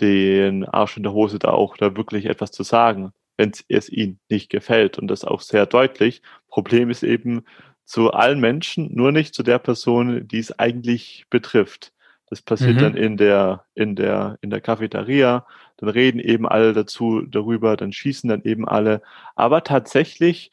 den 0.00 0.64
Arsch 0.64 0.96
in 0.96 1.02
der 1.02 1.12
Hose 1.12 1.38
da 1.38 1.48
auch 1.50 1.76
da 1.76 1.96
wirklich 1.96 2.26
etwas 2.26 2.50
zu 2.50 2.62
sagen, 2.62 3.12
wenn 3.36 3.52
es 3.68 3.88
ihnen 3.88 4.20
nicht 4.28 4.50
gefällt 4.50 4.98
und 4.98 5.08
das 5.08 5.24
auch 5.24 5.40
sehr 5.40 5.66
deutlich. 5.66 6.22
Problem 6.48 6.90
ist 6.90 7.02
eben 7.02 7.44
zu 7.84 8.12
allen 8.12 8.40
Menschen, 8.40 8.94
nur 8.94 9.12
nicht 9.12 9.34
zu 9.34 9.42
der 9.42 9.58
Person, 9.58 10.26
die 10.28 10.38
es 10.38 10.58
eigentlich 10.58 11.26
betrifft. 11.30 11.92
Das 12.32 12.40
passiert 12.40 12.76
mhm. 12.76 12.80
dann 12.80 12.96
in 12.96 13.16
der, 13.16 13.66
in 13.74 13.94
der, 13.94 14.38
in 14.40 14.50
der 14.50 14.60
Cafeteria. 14.60 15.46
Dann 15.76 15.88
reden 15.90 16.18
eben 16.18 16.48
alle 16.48 16.72
dazu, 16.72 17.22
darüber, 17.22 17.76
dann 17.76 17.92
schießen 17.92 18.30
dann 18.30 18.42
eben 18.44 18.66
alle. 18.66 19.02
Aber 19.34 19.64
tatsächlich 19.64 20.50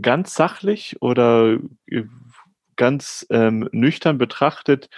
ganz 0.00 0.34
sachlich 0.34 1.02
oder 1.02 1.58
äh, 1.86 2.04
ganz 2.76 3.26
ähm, 3.30 3.68
nüchtern 3.72 4.18
betrachtet, 4.18 4.88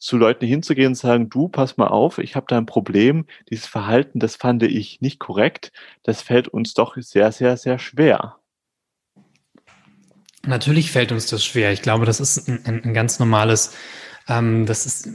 zu 0.00 0.16
Leuten 0.16 0.46
hinzugehen 0.46 0.88
und 0.88 0.94
sagen, 0.96 1.30
du, 1.30 1.48
pass 1.48 1.76
mal 1.76 1.86
auf, 1.86 2.18
ich 2.18 2.34
habe 2.34 2.46
da 2.48 2.58
ein 2.58 2.66
Problem, 2.66 3.26
dieses 3.48 3.66
Verhalten, 3.66 4.18
das 4.18 4.34
fand 4.34 4.64
ich 4.64 5.00
nicht 5.00 5.20
korrekt, 5.20 5.70
das 6.02 6.22
fällt 6.22 6.48
uns 6.48 6.74
doch 6.74 6.96
sehr, 6.96 7.30
sehr, 7.30 7.56
sehr 7.56 7.78
schwer. 7.78 8.36
Natürlich 10.44 10.90
fällt 10.90 11.12
uns 11.12 11.26
das 11.26 11.44
schwer. 11.44 11.70
Ich 11.70 11.82
glaube, 11.82 12.06
das 12.06 12.18
ist 12.18 12.48
ein, 12.48 12.82
ein 12.84 12.94
ganz 12.94 13.20
normales 13.20 13.76
ähm, 14.30 14.64
das 14.64 14.86
ist, 14.86 15.08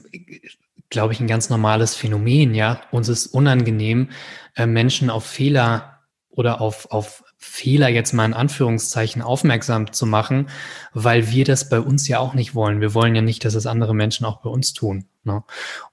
glaube 0.90 1.14
ich, 1.14 1.20
ein 1.20 1.28
ganz 1.28 1.50
normales 1.50 1.96
Phänomen, 1.96 2.54
ja. 2.54 2.82
Uns 2.92 3.10
ist 3.10 3.28
unangenehm, 3.28 4.10
äh, 4.56 4.66
Menschen 4.66 5.10
auf 5.10 5.26
Fehler 5.26 6.02
oder 6.30 6.62
auf, 6.62 6.92
auf 6.92 7.24
Fehler 7.38 7.90
jetzt 7.90 8.14
mal 8.14 8.26
in 8.26 8.34
Anführungszeichen 8.34 9.22
aufmerksam 9.22 9.92
zu 9.94 10.06
machen, 10.06 10.50
weil 10.94 11.32
wir 11.32 11.46
das 11.46 11.70
bei 11.70 11.80
uns 11.80 12.08
ja 12.08 12.20
auch 12.20 12.34
nicht 12.34 12.56
wollen. 12.56 12.82
Wir 12.82 12.94
wollen 12.94 13.16
ja 13.16 13.22
nicht, 13.22 13.46
dass 13.46 13.56
es 13.56 13.68
andere 13.68 13.94
Menschen 13.94 14.26
auch 14.26 14.42
bei 14.42 14.50
uns 14.50 14.74
tun. 14.74 15.06
Ne? 15.24 15.44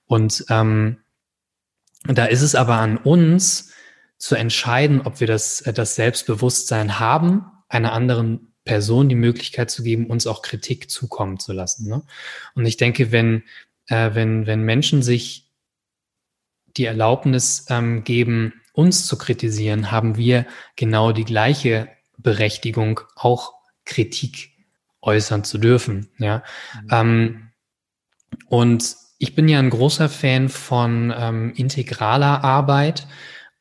Und 0.06 0.44
ähm, 0.48 0.98
da 2.04 2.26
ist 2.26 2.42
es 2.42 2.54
aber 2.54 2.76
an 2.76 2.96
uns 2.96 3.72
zu 4.18 4.34
entscheiden, 4.34 5.02
ob 5.02 5.20
wir 5.20 5.26
das, 5.26 5.60
äh, 5.62 5.72
das 5.72 5.94
Selbstbewusstsein 5.94 6.98
haben, 6.98 7.44
einer 7.68 7.92
anderen 7.92 8.54
Person 8.64 9.08
die 9.08 9.16
Möglichkeit 9.16 9.70
zu 9.70 9.82
geben, 9.82 10.06
uns 10.06 10.26
auch 10.26 10.42
Kritik 10.42 10.90
zukommen 10.90 11.40
zu 11.40 11.52
lassen. 11.52 11.88
Ne? 11.88 12.02
Und 12.54 12.66
ich 12.66 12.76
denke, 12.76 13.10
wenn, 13.10 13.42
äh, 13.88 14.10
wenn, 14.14 14.46
wenn 14.46 14.62
Menschen 14.62 15.02
sich 15.02 15.50
die 16.76 16.84
Erlaubnis 16.84 17.66
ähm, 17.68 18.04
geben, 18.04 18.61
uns 18.72 19.06
zu 19.06 19.18
kritisieren, 19.18 19.90
haben 19.90 20.16
wir 20.16 20.46
genau 20.76 21.12
die 21.12 21.24
gleiche 21.24 21.88
Berechtigung, 22.16 23.00
auch 23.16 23.52
Kritik 23.84 24.50
äußern 25.00 25.44
zu 25.44 25.58
dürfen. 25.58 26.10
Ja? 26.18 26.42
Mhm. 26.82 26.88
Ähm, 26.90 27.48
und 28.46 28.96
ich 29.18 29.34
bin 29.34 29.48
ja 29.48 29.58
ein 29.58 29.70
großer 29.70 30.08
Fan 30.08 30.48
von 30.48 31.12
ähm, 31.16 31.52
integraler 31.54 32.42
Arbeit, 32.44 33.06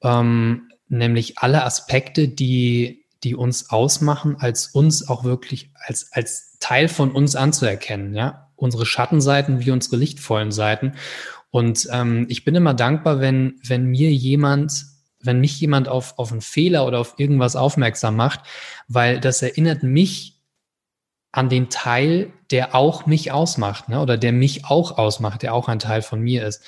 ähm, 0.01 0.70
nämlich 0.88 1.39
alle 1.39 1.63
Aspekte, 1.63 2.27
die 2.27 3.01
die 3.24 3.36
uns 3.36 3.70
ausmachen, 3.70 4.36
als 4.39 4.68
uns 4.68 5.08
auch 5.08 5.24
wirklich 5.24 5.72
als, 5.75 6.12
als 6.12 6.58
Teil 6.60 6.88
von 6.88 7.12
uns 7.12 7.36
anzuerkennen, 7.36 8.13
ja. 8.13 8.48
Unsere 8.56 8.86
Schattenseiten 8.86 9.60
wie 9.60 9.72
unsere 9.72 9.98
lichtvollen 9.98 10.51
Seiten. 10.51 10.94
Und 11.50 11.88
ähm, 11.91 12.27
ich 12.30 12.46
bin 12.46 12.53
immer 12.53 12.75
dankbar, 12.75 13.20
wenn, 13.20 13.60
wenn 13.63 13.86
mir 13.86 14.12
jemand, 14.12 14.86
wenn 15.24 15.40
mich 15.40 15.60
jemand 15.60 15.88
auf, 15.88 16.18
auf 16.18 16.32
einen 16.32 16.42
Fehler 16.42 16.86
oder 16.86 17.00
auf 17.00 17.16
irgendwas 17.18 17.56
aufmerksam 17.56 18.16
macht, 18.16 18.42
weil 18.88 19.20
das 19.20 19.42
erinnert 19.42 19.84
mich 19.84 20.40
an 21.32 21.50
den 21.50 21.70
Teil, 21.70 22.34
der 22.50 22.75
auch 22.75 23.06
mich 23.06 23.32
ausmacht, 23.32 23.90
ne? 23.90 24.01
oder 24.01 24.18
der 24.18 24.34
mich 24.34 24.66
auch 24.66 24.98
ausmacht, 24.98 25.44
der 25.44 25.54
auch 25.54 25.68
ein 25.68 25.80
Teil 25.80 26.01
von 26.01 26.22
mir 26.22 26.46
ist. 26.46 26.62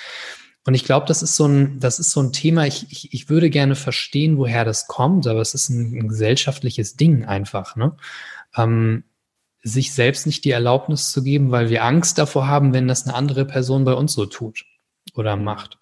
Und 0.65 0.75
ich 0.75 0.85
glaube, 0.85 1.05
das 1.05 1.21
ist 1.21 1.35
so 1.35 1.45
ein, 1.45 1.79
das 1.79 1.99
ist 1.99 2.11
so 2.11 2.21
ein 2.21 2.31
Thema, 2.31 2.65
ich, 2.65 2.89
ich, 2.89 3.13
ich 3.13 3.29
würde 3.29 3.49
gerne 3.49 3.75
verstehen, 3.75 4.37
woher 4.37 4.63
das 4.63 4.87
kommt, 4.87 5.27
aber 5.27 5.41
es 5.41 5.53
ist 5.53 5.69
ein, 5.69 5.93
ein 5.93 6.07
gesellschaftliches 6.07 6.95
Ding 6.95 7.25
einfach, 7.25 7.75
ne? 7.75 7.97
Ähm, 8.55 9.03
sich 9.61 9.93
selbst 9.93 10.25
nicht 10.25 10.43
die 10.45 10.51
Erlaubnis 10.51 11.11
zu 11.11 11.23
geben, 11.23 11.51
weil 11.51 11.69
wir 11.69 11.83
Angst 11.83 12.17
davor 12.17 12.47
haben, 12.47 12.73
wenn 12.73 12.87
das 12.87 13.05
eine 13.05 13.15
andere 13.15 13.45
Person 13.45 13.85
bei 13.85 13.93
uns 13.93 14.13
so 14.13 14.25
tut 14.25 14.65
oder 15.15 15.37
macht. 15.37 15.79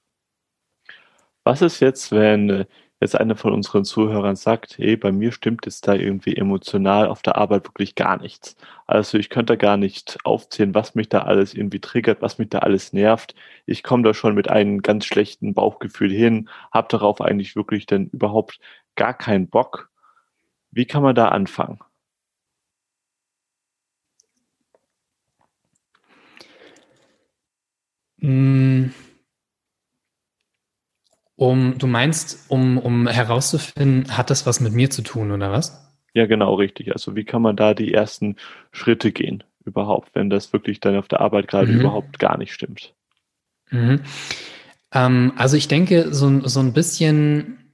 Was 1.43 1.61
ist 1.61 1.79
jetzt, 1.79 2.11
wenn 2.11 2.49
äh, 2.49 2.65
jetzt 2.99 3.15
einer 3.19 3.35
von 3.35 3.53
unseren 3.53 3.83
Zuhörern 3.83 4.35
sagt, 4.35 4.77
hey, 4.77 4.95
bei 4.95 5.11
mir 5.11 5.31
stimmt 5.31 5.65
es 5.67 5.81
da 5.81 5.93
irgendwie 5.95 6.35
emotional 6.37 7.07
auf 7.07 7.21
der 7.23 7.35
Arbeit 7.37 7.65
wirklich 7.65 7.95
gar 7.95 8.17
nichts. 8.21 8.55
Also 8.87 9.17
ich 9.17 9.29
könnte 9.29 9.53
da 9.53 9.55
gar 9.57 9.77
nicht 9.77 10.17
aufzählen, 10.23 10.75
was 10.75 10.93
mich 10.95 11.09
da 11.09 11.23
alles 11.23 11.53
irgendwie 11.55 11.79
triggert, 11.81 12.21
was 12.21 12.37
mich 12.37 12.49
da 12.49 12.59
alles 12.59 12.93
nervt. 12.93 13.33
Ich 13.65 13.83
komme 13.83 14.03
da 14.03 14.13
schon 14.13 14.35
mit 14.35 14.49
einem 14.49 14.81
ganz 14.83 15.05
schlechten 15.05 15.53
Bauchgefühl 15.53 16.11
hin, 16.11 16.49
habe 16.71 16.87
darauf 16.89 17.21
eigentlich 17.21 17.55
wirklich 17.55 17.85
dann 17.87 18.07
überhaupt 18.07 18.59
gar 18.95 19.13
keinen 19.15 19.49
Bock. 19.49 19.89
Wie 20.71 20.85
kann 20.85 21.03
man 21.03 21.15
da 21.15 21.29
anfangen? 21.29 21.79
Mmh. 28.21 29.10
Um, 31.41 31.79
du 31.79 31.87
meinst, 31.87 32.45
um, 32.49 32.77
um 32.77 33.07
herauszufinden, 33.07 34.15
hat 34.15 34.29
das 34.29 34.45
was 34.45 34.59
mit 34.59 34.73
mir 34.73 34.91
zu 34.91 35.01
tun 35.01 35.31
oder 35.31 35.51
was? 35.51 35.91
Ja, 36.13 36.27
genau, 36.27 36.53
richtig. 36.53 36.93
Also 36.93 37.15
wie 37.15 37.23
kann 37.23 37.41
man 37.41 37.55
da 37.55 37.73
die 37.73 37.95
ersten 37.95 38.35
Schritte 38.71 39.11
gehen 39.11 39.43
überhaupt, 39.65 40.13
wenn 40.13 40.29
das 40.29 40.53
wirklich 40.53 40.81
dann 40.81 40.95
auf 40.95 41.07
der 41.07 41.19
Arbeit 41.19 41.47
gerade 41.47 41.71
mhm. 41.71 41.79
überhaupt 41.79 42.19
gar 42.19 42.37
nicht 42.37 42.53
stimmt? 42.53 42.93
Mhm. 43.71 44.01
Ähm, 44.93 45.33
also 45.35 45.57
ich 45.57 45.67
denke, 45.67 46.13
so, 46.13 46.47
so 46.47 46.59
ein 46.59 46.73
bisschen 46.73 47.73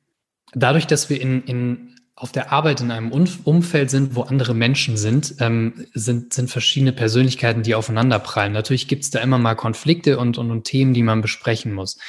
dadurch, 0.54 0.88
dass 0.88 1.10
wir 1.10 1.20
in, 1.20 1.44
in 1.44 1.96
auf 2.18 2.32
der 2.32 2.52
Arbeit 2.52 2.82
in 2.82 2.90
einem 2.90 3.12
Umfeld 3.12 3.92
sind, 3.92 4.16
wo 4.16 4.24
andere 4.24 4.56
Menschen 4.56 4.98
sind, 4.98 5.36
ähm, 5.40 5.86
sind, 5.94 6.34
sind 6.34 6.50
verschiedene 6.50 6.92
Persönlichkeiten, 6.92 7.62
die 7.62 7.76
aufeinanderprallen. 7.76 8.52
Natürlich 8.52 8.88
gibt 8.88 9.04
es 9.04 9.12
da 9.12 9.20
immer 9.20 9.38
mal 9.38 9.54
Konflikte 9.54 10.18
und, 10.18 10.40
und, 10.40 10.50
und, 10.50 10.64
Themen, 10.64 10.96
die 10.96 11.04
man 11.04 11.22
besprechen 11.22 11.74
muss. 11.74 12.00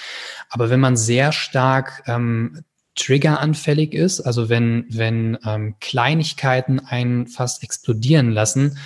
Aber 0.48 0.70
wenn 0.70 0.80
man 0.80 0.96
sehr 0.96 1.30
stark 1.32 2.04
ähm, 2.06 2.64
triggeranfällig 2.94 3.92
ist, 3.92 4.22
also 4.22 4.48
wenn, 4.48 4.86
wenn 4.88 5.36
ähm, 5.44 5.74
Kleinigkeiten 5.78 6.80
einen 6.80 7.26
fast 7.26 7.62
explodieren 7.62 8.30
lassen, 8.32 8.78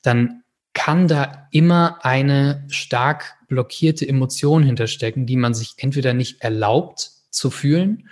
dann 0.00 0.44
kann 0.72 1.08
da 1.08 1.46
immer 1.50 1.98
eine 2.06 2.64
stark 2.68 3.34
blockierte 3.48 4.08
Emotion 4.08 4.62
hinterstecken, 4.62 5.26
die 5.26 5.36
man 5.36 5.52
sich 5.52 5.74
entweder 5.76 6.14
nicht 6.14 6.40
erlaubt 6.40 7.10
zu 7.28 7.50
fühlen 7.50 8.08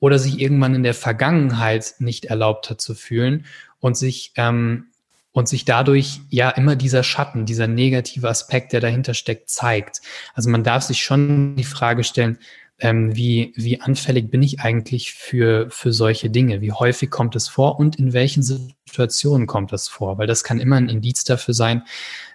oder 0.00 0.18
sich 0.18 0.40
irgendwann 0.40 0.74
in 0.74 0.82
der 0.82 0.94
Vergangenheit 0.94 1.94
nicht 1.98 2.26
erlaubt 2.26 2.70
hat 2.70 2.80
zu 2.80 2.94
fühlen 2.94 3.46
und 3.80 3.96
sich 3.96 4.32
ähm, 4.36 4.86
und 5.32 5.48
sich 5.48 5.64
dadurch 5.64 6.20
ja 6.30 6.48
immer 6.50 6.76
dieser 6.76 7.02
Schatten, 7.02 7.44
dieser 7.44 7.66
negative 7.66 8.28
Aspekt, 8.28 8.72
der 8.72 8.80
dahinter 8.80 9.14
steckt, 9.14 9.50
zeigt. 9.50 10.00
Also 10.32 10.48
man 10.48 10.62
darf 10.62 10.84
sich 10.84 11.02
schon 11.02 11.56
die 11.56 11.64
Frage 11.64 12.04
stellen, 12.04 12.38
ähm, 12.78 13.16
wie, 13.16 13.52
wie 13.56 13.80
anfällig 13.80 14.30
bin 14.30 14.42
ich 14.42 14.60
eigentlich 14.60 15.12
für, 15.12 15.68
für 15.70 15.92
solche 15.92 16.30
Dinge? 16.30 16.60
Wie 16.60 16.72
häufig 16.72 17.10
kommt 17.10 17.34
es 17.34 17.48
vor 17.48 17.78
und 17.78 17.96
in 17.96 18.12
welchen 18.12 18.42
Situationen 18.42 19.46
kommt 19.46 19.72
das 19.72 19.88
vor? 19.88 20.18
Weil 20.18 20.26
das 20.26 20.44
kann 20.44 20.60
immer 20.60 20.76
ein 20.76 20.88
Indiz 20.88 21.24
dafür 21.24 21.54
sein, 21.54 21.82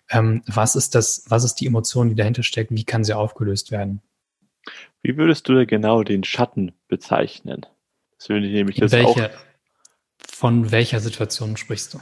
ähm, 0.09 0.41
was 0.45 0.75
ist 0.75 0.95
das, 0.95 1.23
was 1.27 1.43
ist 1.43 1.55
die 1.55 1.67
Emotion, 1.67 2.09
die 2.09 2.15
dahinter 2.15 2.43
steckt, 2.43 2.71
wie 2.71 2.83
kann 2.83 3.03
sie 3.03 3.15
aufgelöst 3.15 3.71
werden? 3.71 4.01
Wie 5.01 5.17
würdest 5.17 5.47
du 5.47 5.55
da 5.55 5.65
genau 5.65 6.03
den 6.03 6.23
Schatten 6.23 6.73
bezeichnen? 6.87 7.65
Das 8.17 8.29
würde 8.29 8.47
ich 8.47 8.53
nämlich 8.53 8.79
welche, 8.81 9.05
auch. 9.05 9.29
Von 10.17 10.71
welcher 10.71 10.99
Situation 10.99 11.57
sprichst 11.57 11.93
du? 11.93 11.99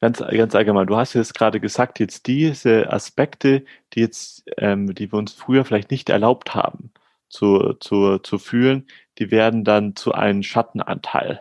Ganz, 0.00 0.18
ganz 0.18 0.54
allgemein. 0.54 0.88
Du 0.88 0.96
hast 0.96 1.14
jetzt 1.14 1.34
gerade 1.34 1.60
gesagt, 1.60 2.00
jetzt 2.00 2.26
diese 2.26 2.92
Aspekte, 2.92 3.64
die 3.92 4.00
jetzt, 4.00 4.42
ähm, 4.58 4.94
die 4.94 5.12
wir 5.12 5.18
uns 5.18 5.32
früher 5.32 5.64
vielleicht 5.64 5.90
nicht 5.90 6.10
erlaubt 6.10 6.54
haben 6.54 6.90
zu, 7.28 7.74
zu, 7.74 8.18
zu 8.18 8.38
fühlen, 8.38 8.86
die 9.18 9.30
werden 9.30 9.64
dann 9.64 9.94
zu 9.94 10.12
einem 10.12 10.42
Schattenanteil. 10.42 11.40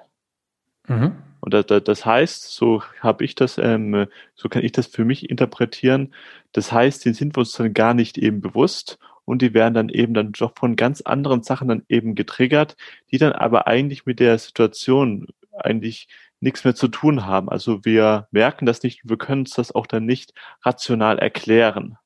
Mhm. 0.88 1.15
Und 1.39 1.53
das, 1.55 1.65
das 1.83 2.05
heißt, 2.05 2.43
so 2.43 2.83
habe 3.00 3.25
ich 3.25 3.33
das, 3.33 3.57
ähm, 3.57 4.05
so 4.36 4.48
kann 4.48 4.63
ich 4.63 4.71
das 4.71 4.86
für 4.86 5.05
mich 5.05 5.29
interpretieren. 5.29 6.13
Das 6.51 6.71
heißt, 6.71 7.03
den 7.03 7.15
sind 7.15 7.36
wir 7.36 7.39
uns 7.39 7.53
dann 7.53 7.74
gar 7.74 7.95
nicht 7.95 8.17
eben 8.17 8.41
bewusst 8.41 9.00
und 9.31 9.41
die 9.41 9.53
werden 9.53 9.73
dann 9.73 9.88
eben 9.88 10.13
dann 10.13 10.33
doch 10.33 10.51
von 10.59 10.75
ganz 10.75 11.00
anderen 11.00 11.41
Sachen 11.41 11.69
dann 11.69 11.83
eben 11.88 12.15
getriggert, 12.15 12.75
die 13.11 13.17
dann 13.17 13.31
aber 13.31 13.65
eigentlich 13.65 14.05
mit 14.05 14.19
der 14.19 14.38
Situation 14.38 15.27
eigentlich 15.53 16.09
nichts 16.41 16.65
mehr 16.65 16.75
zu 16.75 16.89
tun 16.89 17.25
haben. 17.25 17.47
Also 17.47 17.85
wir 17.85 18.27
merken 18.31 18.65
das 18.65 18.83
nicht, 18.83 19.07
wir 19.07 19.17
können 19.17 19.43
uns 19.43 19.51
das 19.51 19.73
auch 19.73 19.88
dann 19.88 20.05
nicht 20.05 20.33
rational 20.65 21.17
erklären. 21.17 21.97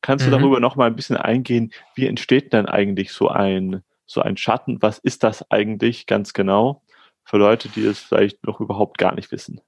Kannst 0.00 0.26
mhm. 0.26 0.32
du 0.32 0.38
darüber 0.38 0.58
noch 0.58 0.74
mal 0.74 0.88
ein 0.88 0.96
bisschen 0.96 1.16
eingehen, 1.16 1.72
wie 1.94 2.08
entsteht 2.08 2.52
denn 2.52 2.66
eigentlich 2.66 3.12
so 3.12 3.28
ein, 3.28 3.82
so 4.04 4.20
ein 4.20 4.36
Schatten? 4.36 4.82
Was 4.82 4.98
ist 4.98 5.22
das 5.22 5.48
eigentlich 5.48 6.06
ganz 6.06 6.32
genau 6.32 6.82
für 7.22 7.36
Leute, 7.36 7.68
die 7.68 7.86
es 7.86 8.00
vielleicht 8.00 8.44
noch 8.44 8.58
überhaupt 8.58 8.98
gar 8.98 9.14
nicht 9.14 9.30
wissen? 9.30 9.60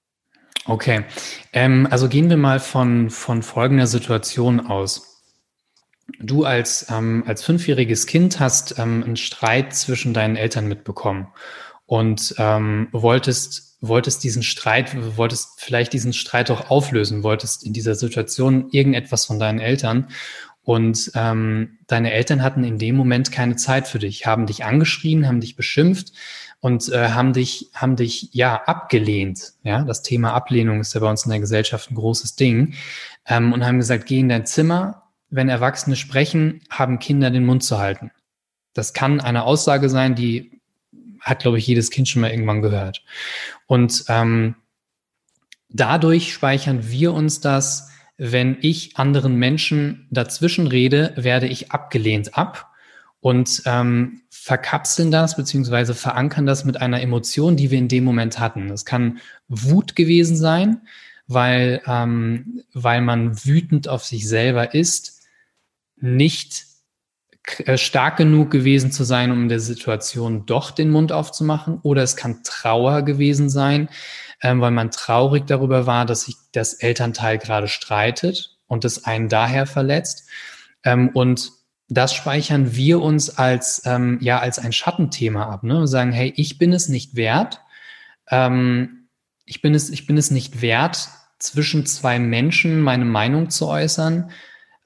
Okay, 0.65 1.05
ähm, 1.53 1.87
also 1.88 2.09
gehen 2.09 2.29
wir 2.29 2.37
mal 2.37 2.59
von, 2.59 3.11
von 3.11 3.45
folgender 3.45 3.87
Situation 3.87 4.59
aus. 4.67 5.18
Du 6.21 6.45
als, 6.45 6.87
ähm, 6.91 7.25
als 7.27 7.45
fünfjähriges 7.45 8.07
Kind 8.07 8.41
hast 8.41 8.79
ähm, 8.79 9.03
einen 9.05 9.17
Streit 9.17 9.75
zwischen 9.75 10.15
deinen 10.15 10.37
Eltern 10.37 10.67
mitbekommen 10.67 11.29
und 11.87 12.35
ähm, 12.38 12.88
wolltest, 12.93 13.77
wolltest 13.81 14.25
diesen 14.25 14.43
Streit, 14.43 14.97
wolltest 15.17 15.61
vielleicht 15.61 15.93
diesen 15.93 16.12
Streit 16.12 16.50
auch 16.50 16.71
auflösen, 16.71 17.23
wolltest 17.23 17.65
in 17.65 17.73
dieser 17.73 17.95
Situation 17.95 18.69
irgendetwas 18.71 19.27
von 19.27 19.38
deinen 19.38 19.61
Eltern 19.61 20.09
und 20.69 21.12
ähm, 21.15 21.79
deine 21.87 22.12
Eltern 22.12 22.43
hatten 22.43 22.62
in 22.62 22.79
dem 22.79 22.95
Moment 22.95 23.33
keine 23.33 23.57
Zeit 23.57 23.88
für 23.88 23.99
dich, 23.99 24.27
haben 24.27 24.45
dich 24.45 24.67
angeschrien, 24.67 25.27
haben 25.27 25.41
dich 25.41 25.57
beschimpft 25.57 26.12
und 26.61 26.93
äh, 26.93 27.09
haben 27.09 27.33
dich, 27.33 27.71
haben 27.73 27.97
dich 27.97 28.29
ja 28.33 28.65
abgelehnt. 28.65 29.55
Ja, 29.62 29.83
das 29.85 30.03
Thema 30.03 30.35
Ablehnung 30.35 30.81
ist 30.81 30.93
ja 30.93 31.00
bei 31.00 31.09
uns 31.09 31.25
in 31.25 31.31
der 31.31 31.41
Gesellschaft 31.41 31.91
ein 31.91 31.95
großes 31.95 32.37
Ding 32.37 32.75
ähm, 33.27 33.55
und 33.55 33.65
haben 33.65 33.79
gesagt, 33.79 34.05
geh 34.05 34.21
in 34.21 34.29
dein 34.29 34.45
Zimmer, 34.45 35.08
wenn 35.31 35.49
Erwachsene 35.49 35.97
sprechen, 35.97 36.61
haben 36.71 36.99
Kinder 36.99 37.31
den 37.31 37.45
Mund 37.45 37.63
zu 37.63 37.79
halten. 37.79 38.11
Das 38.73 38.93
kann 38.93 39.21
eine 39.21 39.45
Aussage 39.45 39.89
sein, 39.89 40.15
die 40.15 40.61
hat, 41.21 41.41
glaube 41.41 41.59
ich, 41.59 41.67
jedes 41.67 41.91
Kind 41.91 42.09
schon 42.09 42.23
mal 42.23 42.31
irgendwann 42.31 42.63
gehört. 42.63 43.03
Und 43.67 44.05
ähm, 44.09 44.55
dadurch 45.69 46.33
speichern 46.33 46.89
wir 46.89 47.13
uns 47.13 47.41
das, 47.41 47.91
wenn 48.17 48.57
ich 48.61 48.97
anderen 48.97 49.37
Menschen 49.37 50.07
dazwischen 50.11 50.67
rede, 50.67 51.13
werde 51.17 51.47
ich 51.47 51.71
abgelehnt 51.71 52.37
ab 52.37 52.73
und 53.21 53.63
ähm, 53.67 54.23
verkapseln 54.31 55.11
das 55.11 55.37
beziehungsweise 55.37 55.95
verankern 55.95 56.47
das 56.47 56.65
mit 56.65 56.81
einer 56.81 57.01
Emotion, 57.01 57.57
die 57.57 57.71
wir 57.71 57.79
in 57.79 57.89
dem 57.89 58.05
Moment 58.05 58.39
hatten. 58.39 58.69
Das 58.69 58.85
kann 58.85 59.19
Wut 59.49 59.95
gewesen 59.97 60.37
sein, 60.37 60.83
weil, 61.27 61.83
ähm, 61.87 62.63
weil 62.73 63.03
man 63.03 63.45
wütend 63.45 63.89
auf 63.89 64.05
sich 64.05 64.27
selber 64.27 64.75
ist 64.75 65.18
nicht 66.00 66.64
äh, 67.64 67.78
stark 67.78 68.17
genug 68.17 68.50
gewesen 68.50 68.93
zu 68.93 69.05
sein, 69.05 69.31
um 69.31 69.43
in 69.43 69.49
der 69.49 69.61
Situation 69.61 70.47
doch 70.47 70.71
den 70.71 70.90
Mund 70.90 71.12
aufzumachen. 71.12 71.78
Oder 71.83 72.02
es 72.02 72.17
kann 72.17 72.43
Trauer 72.45 73.02
gewesen 73.02 73.49
sein, 73.49 73.88
ähm, 74.43 74.61
weil 74.61 74.70
man 74.70 74.90
traurig 74.90 75.46
darüber 75.46 75.87
war, 75.87 76.05
dass 76.05 76.23
sich 76.23 76.37
das 76.53 76.75
Elternteil 76.75 77.38
gerade 77.38 77.68
streitet 77.68 78.57
und 78.66 78.85
es 78.85 79.05
einen 79.05 79.29
daher 79.29 79.66
verletzt. 79.66 80.29
Ähm, 80.85 81.11
und 81.14 81.53
das 81.88 82.14
speichern 82.14 82.77
wir 82.77 83.01
uns 83.01 83.31
als, 83.31 83.83
ähm, 83.87 84.18
ja, 84.20 84.38
als 84.38 84.59
ein 84.59 84.73
Schattenthema 84.73 85.44
ab. 85.44 85.62
Ne? 85.62 85.81
Wir 85.81 85.87
sagen, 85.87 86.12
hey, 86.12 86.33
ich 86.37 86.59
bin 86.59 86.73
es 86.73 86.88
nicht 86.88 87.16
wert. 87.16 87.61
Ähm, 88.31 89.09
ich 89.46 89.62
bin 89.62 89.75
es, 89.75 89.88
ich 89.88 90.07
bin 90.07 90.18
es 90.18 90.31
nicht 90.31 90.61
wert, 90.61 91.09
zwischen 91.38 91.87
zwei 91.87 92.18
Menschen 92.18 92.81
meine 92.81 93.05
Meinung 93.05 93.49
zu 93.49 93.68
äußern 93.68 94.31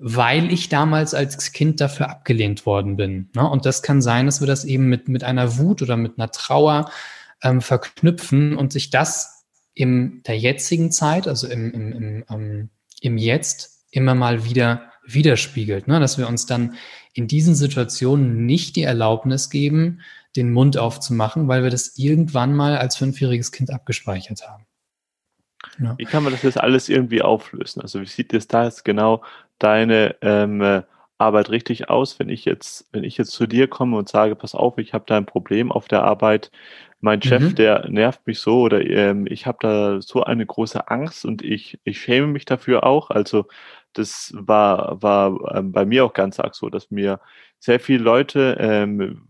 weil 0.04 0.52
ich 0.52 0.68
damals 0.68 1.14
als 1.14 1.52
Kind 1.52 1.80
dafür 1.80 2.10
abgelehnt 2.10 2.66
worden 2.66 2.96
bin. 2.96 3.30
Ne? 3.36 3.48
Und 3.48 3.64
das 3.66 3.82
kann 3.82 4.02
sein, 4.02 4.26
dass 4.26 4.40
wir 4.40 4.48
das 4.48 4.64
eben 4.64 4.88
mit, 4.88 5.06
mit 5.06 5.22
einer 5.22 5.58
Wut 5.58 5.80
oder 5.80 5.96
mit 5.96 6.18
einer 6.18 6.32
Trauer 6.32 6.90
ähm, 7.40 7.60
verknüpfen 7.60 8.56
und 8.56 8.72
sich 8.72 8.90
das 8.90 9.44
in 9.74 10.24
der 10.24 10.36
jetzigen 10.36 10.90
Zeit, 10.90 11.28
also 11.28 11.46
im, 11.46 11.72
im, 11.72 11.92
im, 11.92 12.24
ähm, 12.28 12.70
im 13.00 13.16
Jetzt, 13.16 13.84
immer 13.92 14.16
mal 14.16 14.44
wieder 14.44 14.90
widerspiegelt. 15.06 15.86
Ne? 15.86 16.00
Dass 16.00 16.18
wir 16.18 16.26
uns 16.26 16.46
dann 16.46 16.74
in 17.14 17.28
diesen 17.28 17.54
Situationen 17.54 18.44
nicht 18.44 18.74
die 18.74 18.82
Erlaubnis 18.82 19.50
geben, 19.50 20.00
den 20.34 20.50
Mund 20.50 20.78
aufzumachen, 20.78 21.46
weil 21.46 21.62
wir 21.62 21.70
das 21.70 21.96
irgendwann 21.96 22.56
mal 22.56 22.76
als 22.76 22.96
fünfjähriges 22.96 23.52
Kind 23.52 23.70
abgespeichert 23.70 24.48
haben. 24.48 24.66
Ja. 25.78 25.94
Wie 25.96 26.06
kann 26.06 26.24
man 26.24 26.32
das 26.32 26.42
jetzt 26.42 26.58
alles 26.58 26.88
irgendwie 26.88 27.22
auflösen? 27.22 27.82
Also 27.82 28.00
wie 28.00 28.06
sieht 28.06 28.32
das 28.32 28.48
da 28.48 28.64
jetzt 28.64 28.84
genau 28.84 29.22
deine 29.62 30.16
ähm, 30.20 30.84
Arbeit 31.22 31.50
richtig 31.50 31.88
aus, 31.88 32.18
wenn 32.18 32.28
ich 32.28 32.44
jetzt, 32.44 32.88
wenn 32.92 33.04
ich 33.04 33.16
jetzt 33.16 33.30
zu 33.30 33.46
dir 33.46 33.68
komme 33.68 33.96
und 33.96 34.08
sage, 34.08 34.34
pass 34.36 34.54
auf, 34.54 34.78
ich 34.78 34.92
habe 34.92 35.04
da 35.06 35.16
ein 35.16 35.26
Problem 35.26 35.70
auf 35.70 35.88
der 35.88 36.02
Arbeit, 36.02 36.50
mein 37.00 37.22
Chef, 37.22 37.42
mhm. 37.42 37.54
der 37.54 37.88
nervt 37.88 38.26
mich 38.26 38.38
so 38.38 38.60
oder 38.60 38.80
ähm, 38.84 39.26
ich 39.28 39.46
habe 39.46 39.58
da 39.60 40.00
so 40.00 40.22
eine 40.22 40.46
große 40.46 40.88
Angst 40.88 41.24
und 41.24 41.42
ich, 41.42 41.80
ich 41.84 42.00
schäme 42.00 42.28
mich 42.28 42.44
dafür 42.44 42.84
auch. 42.84 43.10
Also 43.10 43.46
das 43.92 44.32
war, 44.36 45.02
war 45.02 45.56
ähm, 45.56 45.72
bei 45.72 45.84
mir 45.84 46.04
auch 46.04 46.12
ganz 46.12 46.38
arg 46.38 46.54
so, 46.54 46.68
dass 46.68 46.90
mir 46.90 47.20
sehr 47.58 47.80
viele 47.80 48.02
Leute, 48.04 48.56
ähm, 48.60 49.26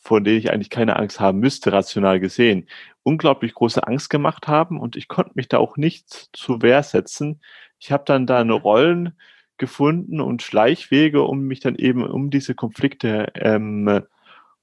von 0.00 0.24
denen 0.24 0.38
ich 0.38 0.52
eigentlich 0.52 0.70
keine 0.70 0.96
Angst 0.96 1.20
haben 1.20 1.40
müsste, 1.40 1.72
rational 1.72 2.20
gesehen, 2.20 2.68
unglaublich 3.02 3.54
große 3.54 3.86
Angst 3.86 4.08
gemacht 4.08 4.48
haben 4.48 4.78
und 4.80 4.96
ich 4.96 5.08
konnte 5.08 5.32
mich 5.34 5.48
da 5.48 5.58
auch 5.58 5.76
nicht 5.76 6.08
zu 6.32 6.62
Wehr 6.62 6.82
setzen, 6.82 7.40
ich 7.80 7.90
habe 7.90 8.04
dann 8.06 8.26
da 8.26 8.40
eine 8.40 8.52
Rollen 8.52 9.16
gefunden 9.56 10.20
und 10.20 10.42
Schleichwege, 10.42 11.22
um 11.22 11.40
mich 11.40 11.60
dann 11.60 11.74
eben 11.74 12.04
um 12.04 12.30
diese 12.30 12.54
Konflikte 12.54 13.32
ähm, 13.34 14.02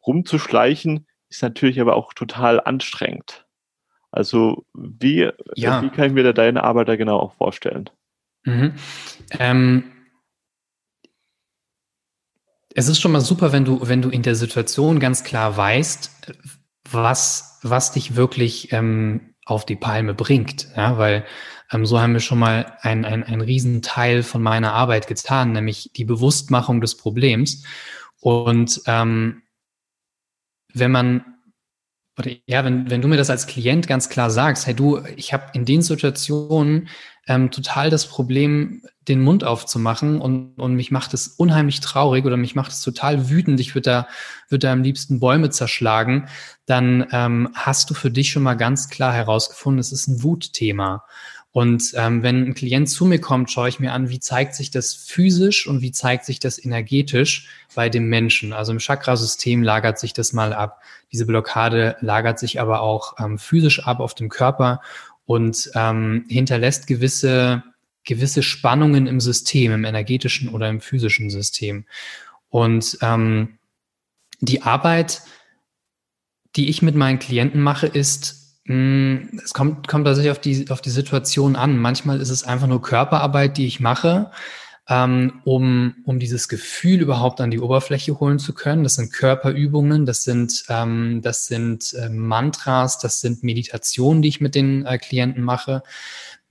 rumzuschleichen, 0.06 1.06
ist 1.30 1.44
natürlich 1.44 1.82
aber 1.82 1.96
auch 1.96 2.14
total 2.14 2.62
anstrengend. 2.62 3.46
Also 4.12 4.66
wie, 4.74 5.30
ja. 5.56 5.82
wie 5.82 5.90
kann 5.90 6.06
ich 6.06 6.14
mir 6.14 6.24
da 6.24 6.34
deine 6.34 6.64
Arbeit 6.64 6.88
da 6.88 6.96
genau 6.96 7.20
auch 7.20 7.34
vorstellen? 7.34 7.90
Mhm. 8.46 8.74
Ähm, 9.32 9.84
es 12.74 12.88
ist 12.88 13.02
schon 13.02 13.12
mal 13.12 13.22
super, 13.22 13.52
wenn 13.52 13.66
du, 13.66 13.88
wenn 13.88 14.02
du 14.02 14.10
in 14.10 14.22
der 14.22 14.36
Situation 14.36 15.00
ganz 15.00 15.24
klar 15.24 15.58
weißt, 15.58 16.34
was, 16.90 17.60
was 17.64 17.92
dich 17.92 18.16
wirklich 18.16 18.72
ähm, 18.72 19.34
auf 19.46 19.66
die 19.66 19.76
Palme 19.76 20.14
bringt. 20.14 20.68
Ja, 20.76 20.98
weil 20.98 21.26
ähm, 21.72 21.86
so 21.86 22.00
haben 22.00 22.14
wir 22.14 22.20
schon 22.20 22.40
mal 22.40 22.78
ein, 22.82 23.06
ein, 23.06 23.24
ein 23.24 23.42
Riesenteil 23.42 24.24
von 24.24 24.42
meiner 24.42 24.74
Arbeit 24.74 25.08
getan, 25.08 25.52
nämlich 25.52 25.92
die 25.96 26.06
Bewusstmachung 26.06 26.82
des 26.82 26.96
Problems. 26.98 27.64
Und 28.20 28.82
ähm, 28.86 29.44
wenn 30.74 30.92
man 30.92 31.38
oder 32.18 32.32
ja, 32.48 32.66
wenn, 32.66 32.90
wenn 32.90 33.02
du 33.02 33.08
mir 33.08 33.18
das 33.18 33.30
als 33.30 33.46
Klient 33.46 33.88
ganz 33.88 34.10
klar 34.10 34.32
sagst, 34.32 34.66
hey 34.66 34.74
du, 34.74 35.00
ich 35.16 35.34
habe 35.34 35.52
in 35.54 35.66
den 35.66 35.84
Situationen 35.84 36.90
ähm, 37.28 37.52
total 37.52 37.90
das 37.90 38.08
Problem, 38.08 38.82
den 39.08 39.22
Mund 39.22 39.44
aufzumachen 39.44 40.20
und, 40.20 40.58
und 40.58 40.74
mich 40.74 40.90
macht 40.92 41.14
es 41.14 41.28
unheimlich 41.28 41.80
traurig 41.80 42.26
oder 42.26 42.38
mich 42.38 42.56
macht 42.56 42.72
es 42.72 42.82
total 42.82 43.30
wütend, 43.30 43.60
ich 43.60 43.76
würde 43.76 43.90
da, 43.90 44.08
würd 44.50 44.64
da 44.64 44.72
am 44.72 44.82
liebsten 44.82 45.20
Bäume 45.20 45.52
zerschlagen, 45.52 46.28
dann 46.66 47.06
ähm, 47.12 47.50
hast 47.54 47.90
du 47.90 47.94
für 47.94 48.10
dich 48.10 48.32
schon 48.32 48.44
mal 48.44 48.56
ganz 48.56 48.90
klar 48.90 49.14
herausgefunden, 49.14 49.80
es 49.80 49.92
ist 49.92 50.08
ein 50.08 50.24
Wutthema. 50.24 51.04
Und 51.58 51.93
ähm, 51.96 52.22
wenn 52.22 52.43
ein 52.43 52.54
Klient 52.54 52.88
zu 52.88 53.04
mir 53.04 53.20
kommt, 53.20 53.50
schaue 53.50 53.67
ich 53.67 53.80
mir 53.80 53.91
an, 53.91 54.12
wie 54.12 54.20
zeigt 54.20 54.54
sich 54.54 54.70
das 54.70 54.93
physisch 54.93 55.65
und 55.65 55.82
wie 55.82 55.91
zeigt 55.91 56.24
sich 56.24 56.38
das 56.38 56.63
energetisch 56.63 57.50
bei 57.74 57.89
dem 57.89 58.10
Menschen. 58.10 58.54
Also 58.54 58.74
im 58.74 58.78
Chakrasystem 58.78 59.63
lagert 59.63 59.98
sich 59.98 60.13
das 60.13 60.34
mal 60.34 60.54
ab. 60.54 60.84
Diese 61.12 61.26
Blockade 61.26 61.98
lagert 62.00 62.38
sich 62.38 62.62
aber 62.62 62.82
auch 62.82 63.15
ähm, 63.20 63.39
physisch 63.39 63.88
ab 63.88 64.02
auf 64.02 64.13
dem 64.13 64.30
Körper 64.30 64.82
und 65.26 65.72
ähm, 65.74 66.26
hinterlässt 66.30 66.86
gewisse, 66.86 67.63
gewisse 68.04 68.43
Spannungen 68.43 69.08
im 69.08 69.20
System, 69.20 69.72
im 69.72 69.84
energetischen 69.84 70.50
oder 70.50 70.70
im 70.70 70.80
physischen 70.80 71.32
System. 71.32 71.86
Und 72.50 73.00
ähm, 73.02 73.58
die 74.41 74.62
Arbeit, 74.62 75.24
die 76.56 76.70
ich 76.70 76.84
mit 76.84 76.93
meinen 76.93 77.17
Klienten 77.17 77.62
mache, 77.62 77.88
ist 77.88 78.37
es 78.68 79.54
kommt, 79.54 79.88
kommt 79.88 80.06
tatsächlich 80.06 80.32
auf 80.32 80.40
die, 80.40 80.70
auf 80.70 80.82
die 80.82 80.90
Situation 80.90 81.56
an. 81.56 81.78
Manchmal 81.78 82.20
ist 82.20 82.30
es 82.30 82.44
einfach 82.44 82.68
nur 82.68 82.82
Körperarbeit, 82.82 83.58
die 83.58 83.66
ich 83.66 83.80
mache, 83.80 84.32
ähm, 84.90 85.42
um, 85.46 85.96
um 86.06 86.20
dieses 86.20 86.50
Gefühl 86.50 87.02
überhaupt 87.02 87.40
an 87.40 87.52
die 87.52 87.60
Oberfläche 87.60 88.20
holen 88.20 88.40
zu 88.40 88.54
können. 88.54 88.84
Das 88.84 88.96
sind 88.96 89.14
Körperübungen, 89.14 90.06
das 90.06 90.24
sind, 90.24 90.66
ähm, 90.68 91.22
das 91.22 91.48
sind 91.48 91.94
äh, 91.94 92.10
Mantras, 92.10 93.00
das 93.00 93.22
sind 93.22 93.44
Meditationen, 93.44 94.22
die 94.22 94.30
ich 94.30 94.42
mit 94.42 94.54
den 94.54 94.86
äh, 94.86 94.98
Klienten 94.98 95.44
mache. 95.44 95.82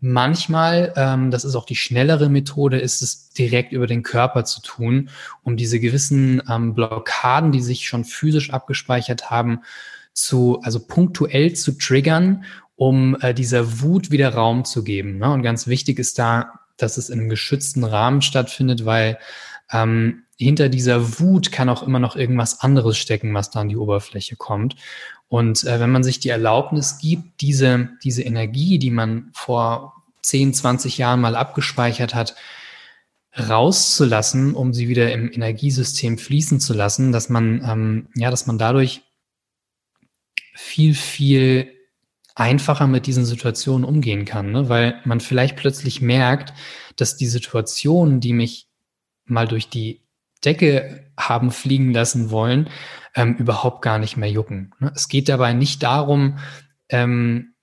Manchmal, 0.00 0.92
ähm, 0.96 1.30
das 1.30 1.44
ist 1.44 1.54
auch 1.54 1.66
die 1.66 1.76
schnellere 1.76 2.28
Methode, 2.28 2.78
ist 2.78 3.02
es 3.02 3.30
direkt 3.30 3.72
über 3.72 3.86
den 3.86 4.02
Körper 4.02 4.44
zu 4.44 4.60
tun, 4.62 5.10
um 5.42 5.56
diese 5.56 5.80
gewissen 5.80 6.42
ähm, 6.48 6.74
Blockaden, 6.74 7.52
die 7.52 7.62
sich 7.62 7.88
schon 7.88 8.04
physisch 8.04 8.50
abgespeichert 8.52 9.30
haben, 9.30 9.60
zu, 10.16 10.60
also 10.62 10.80
punktuell 10.80 11.52
zu 11.52 11.72
triggern, 11.72 12.44
um 12.74 13.16
äh, 13.20 13.34
dieser 13.34 13.80
Wut 13.80 14.10
wieder 14.10 14.34
Raum 14.34 14.64
zu 14.64 14.82
geben. 14.82 15.18
Ne? 15.18 15.30
Und 15.30 15.42
ganz 15.42 15.66
wichtig 15.66 15.98
ist 15.98 16.18
da, 16.18 16.60
dass 16.76 16.96
es 16.96 17.10
in 17.10 17.20
einem 17.20 17.28
geschützten 17.28 17.84
Rahmen 17.84 18.22
stattfindet, 18.22 18.84
weil 18.84 19.18
ähm, 19.70 20.24
hinter 20.38 20.68
dieser 20.68 21.20
Wut 21.20 21.52
kann 21.52 21.68
auch 21.68 21.82
immer 21.82 21.98
noch 21.98 22.16
irgendwas 22.16 22.60
anderes 22.60 22.98
stecken, 22.98 23.32
was 23.32 23.50
da 23.50 23.60
an 23.60 23.68
die 23.68 23.76
Oberfläche 23.76 24.36
kommt. 24.36 24.76
Und 25.28 25.64
äh, 25.64 25.80
wenn 25.80 25.90
man 25.90 26.04
sich 26.04 26.20
die 26.20 26.28
Erlaubnis 26.28 26.98
gibt, 26.98 27.40
diese, 27.40 27.90
diese 28.02 28.22
Energie, 28.22 28.78
die 28.78 28.90
man 28.90 29.30
vor 29.32 30.02
10, 30.22 30.54
20 30.54 30.98
Jahren 30.98 31.20
mal 31.20 31.36
abgespeichert 31.36 32.14
hat, 32.14 32.36
rauszulassen, 33.38 34.54
um 34.54 34.72
sie 34.72 34.88
wieder 34.88 35.12
im 35.12 35.30
Energiesystem 35.30 36.16
fließen 36.16 36.58
zu 36.58 36.72
lassen, 36.72 37.12
dass 37.12 37.28
man, 37.28 37.62
ähm, 37.66 38.08
ja, 38.14 38.30
dass 38.30 38.46
man 38.46 38.56
dadurch 38.56 39.02
viel, 40.56 40.94
viel 40.94 41.72
einfacher 42.34 42.86
mit 42.86 43.06
diesen 43.06 43.24
Situationen 43.24 43.84
umgehen 43.84 44.24
kann, 44.24 44.52
ne? 44.52 44.68
weil 44.68 45.00
man 45.04 45.20
vielleicht 45.20 45.56
plötzlich 45.56 46.00
merkt, 46.00 46.52
dass 46.96 47.16
die 47.16 47.26
Situationen, 47.26 48.20
die 48.20 48.32
mich 48.32 48.68
mal 49.24 49.46
durch 49.46 49.68
die 49.68 50.02
Decke 50.44 51.10
haben 51.18 51.50
fliegen 51.50 51.92
lassen 51.92 52.30
wollen, 52.30 52.68
ähm, 53.14 53.36
überhaupt 53.36 53.82
gar 53.82 53.98
nicht 53.98 54.16
mehr 54.16 54.30
jucken. 54.30 54.74
Ne? 54.78 54.92
Es 54.94 55.08
geht 55.08 55.28
dabei 55.28 55.54
nicht 55.54 55.82
darum, 55.82 56.38
ähm, 56.88 57.54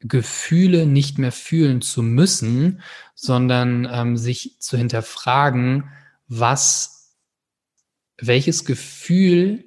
Gefühle 0.00 0.86
nicht 0.86 1.18
mehr 1.18 1.32
fühlen 1.32 1.80
zu 1.80 2.02
müssen, 2.02 2.82
sondern 3.14 3.88
ähm, 3.90 4.16
sich 4.16 4.56
zu 4.60 4.76
hinterfragen, 4.76 5.90
was, 6.28 7.16
welches 8.18 8.64
Gefühl 8.64 9.64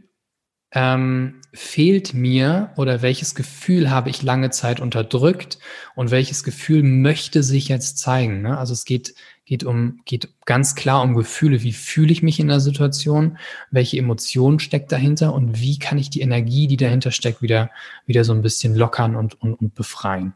ähm, 0.72 1.39
fehlt 1.54 2.14
mir 2.14 2.72
oder 2.76 3.02
welches 3.02 3.34
Gefühl 3.34 3.90
habe 3.90 4.10
ich 4.10 4.22
lange 4.22 4.52
Zeit 4.52 4.80
unterdrückt 4.80 5.58
und 5.96 6.12
welches 6.12 6.44
Gefühl 6.44 6.84
möchte 6.84 7.44
sich 7.44 7.68
jetzt 7.68 7.98
zeigen. 7.98 8.42
Ne? 8.42 8.58
Also 8.58 8.74
es 8.74 8.86
geht, 8.86 9.16
geht 9.46 9.64
um, 9.64 10.02
geht 10.06 10.30
ganz 10.46 10.76
klar 10.76 11.02
um 11.02 11.16
Gefühle. 11.16 11.64
Wie 11.64 11.74
fühle 11.74 12.12
ich 12.12 12.22
mich 12.22 12.40
in 12.40 12.48
der 12.48 12.60
Situation? 12.60 13.38
Welche 13.72 13.98
Emotion 13.98 14.60
steckt 14.60 14.92
dahinter? 14.92 15.34
Und 15.34 15.60
wie 15.60 15.80
kann 15.80 15.98
ich 15.98 16.10
die 16.10 16.22
Energie, 16.22 16.68
die 16.68 16.78
dahinter 16.78 17.12
steckt, 17.12 17.42
wieder, 17.42 17.72
wieder 18.06 18.24
so 18.24 18.34
ein 18.34 18.42
bisschen 18.42 18.76
lockern 18.76 19.16
und, 19.16 19.42
und, 19.42 19.56
und 19.56 19.74
befreien? 19.74 20.34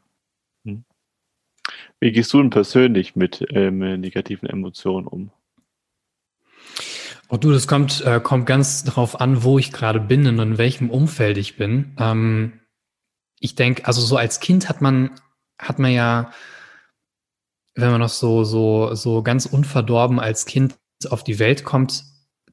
Hm. 0.66 0.84
Wie 2.00 2.12
gehst 2.12 2.34
du 2.34 2.40
denn 2.40 2.50
persönlich 2.50 3.16
mit 3.16 3.46
ähm, 3.50 3.80
negativen 4.00 4.50
Emotionen 4.50 5.08
um? 5.08 5.32
Oh 7.30 7.38
du, 7.38 7.52
das 7.52 7.68
kommt, 7.68 8.02
äh, 8.02 8.20
kommt 8.20 8.46
ganz 8.46 8.84
darauf 8.84 9.20
an, 9.20 9.44
wo 9.44 9.58
ich 9.58 9.72
gerade 9.72 10.00
bin 10.00 10.28
und 10.28 10.40
in 10.40 10.58
welchem 10.58 10.90
Umfeld 10.90 11.38
ich 11.38 11.58
bin. 11.58 11.96
Ähm, 11.98 12.60
ich 13.40 13.56
denke, 13.56 13.86
also 13.86 14.02
so 14.02 14.18
als 14.18 14.40
Kind 14.40 14.70
hat 14.70 14.82
man, 14.82 15.12
hat 15.58 15.80
man 15.80 15.92
ja, 15.92 16.32
wenn 17.76 17.92
man 17.92 18.02
noch 18.02 18.10
so, 18.10 18.44
so, 18.44 18.94
so 18.94 19.24
ganz 19.24 19.46
unverdorben 19.46 20.20
als 20.20 20.46
Kind 20.46 20.76
auf 21.10 21.24
die 21.24 21.40
Welt 21.40 21.64
kommt, 21.64 22.04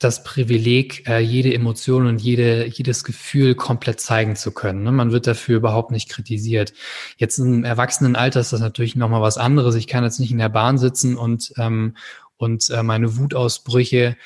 das 0.00 0.24
Privileg, 0.24 1.06
äh, 1.06 1.20
jede 1.20 1.52
Emotion 1.52 2.06
und 2.06 2.22
jede, 2.22 2.66
jedes 2.66 3.04
Gefühl 3.04 3.54
komplett 3.54 4.00
zeigen 4.00 4.35
zu 4.35 4.50
können. 4.50 4.83
Ne? 4.83 4.92
Man 4.92 5.12
wird 5.12 5.26
dafür 5.26 5.59
überhaupt 5.59 5.90
nicht 5.90 6.09
kritisiert. 6.09 6.72
Jetzt 7.18 7.38
im 7.38 7.64
Erwachsenenalter 7.64 8.40
ist 8.40 8.54
das 8.54 8.61
natürlich 8.61 8.96
nochmal 8.96 9.20
was 9.20 9.37
anderes. 9.37 9.74
Ich 9.74 9.87
kann 9.87 10.02
jetzt 10.02 10.18
nicht 10.18 10.33
in 10.33 10.38
der 10.38 10.48
Bahn 10.48 10.78
sitzen 10.78 11.18
und, 11.18 11.52
ähm, 11.59 11.96
und 12.38 12.70
äh, 12.70 12.83
meine 12.83 13.18
Wutausbrüche 13.18 14.16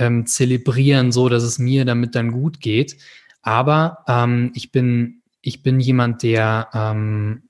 ähm, 0.00 0.26
zelebrieren, 0.26 1.12
so 1.12 1.28
dass 1.28 1.42
es 1.42 1.58
mir 1.58 1.84
damit 1.84 2.14
dann 2.14 2.32
gut 2.32 2.60
geht. 2.60 2.96
Aber 3.42 4.04
ähm, 4.08 4.50
ich 4.54 4.72
bin, 4.72 5.22
ich 5.40 5.62
bin 5.62 5.80
jemand, 5.80 6.22
der, 6.22 6.68
ähm, 6.74 7.48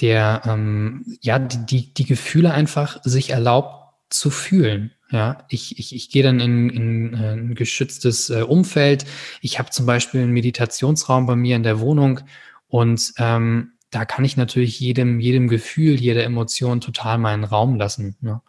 der 0.00 0.42
ähm, 0.46 1.04
ja 1.20 1.38
die, 1.38 1.66
die, 1.66 1.94
die 1.94 2.06
Gefühle 2.06 2.52
einfach 2.52 3.02
sich 3.02 3.30
erlaubt 3.30 3.94
zu 4.10 4.30
fühlen. 4.30 4.92
Ja, 5.10 5.44
ich, 5.48 5.78
ich, 5.78 5.94
ich 5.94 6.10
gehe 6.10 6.22
dann 6.22 6.38
in, 6.38 6.70
in 6.70 7.14
äh, 7.14 7.32
ein 7.32 7.54
geschütztes 7.56 8.30
äh, 8.30 8.42
Umfeld. 8.42 9.04
Ich 9.40 9.58
habe 9.58 9.70
zum 9.70 9.84
Beispiel 9.84 10.20
einen 10.20 10.32
Meditationsraum 10.32 11.26
bei 11.26 11.34
mir 11.34 11.56
in 11.56 11.64
der 11.64 11.80
Wohnung 11.80 12.20
und 12.68 13.12
ähm, 13.18 13.72
da 13.90 14.04
kann 14.04 14.24
ich 14.24 14.36
natürlich 14.36 14.78
jedem, 14.78 15.18
jedem 15.18 15.48
Gefühl, 15.48 16.00
jeder 16.00 16.24
Emotion 16.24 16.80
total 16.80 17.18
meinen 17.18 17.44
Raum 17.44 17.76
lassen. 17.76 18.16
Ne? 18.20 18.40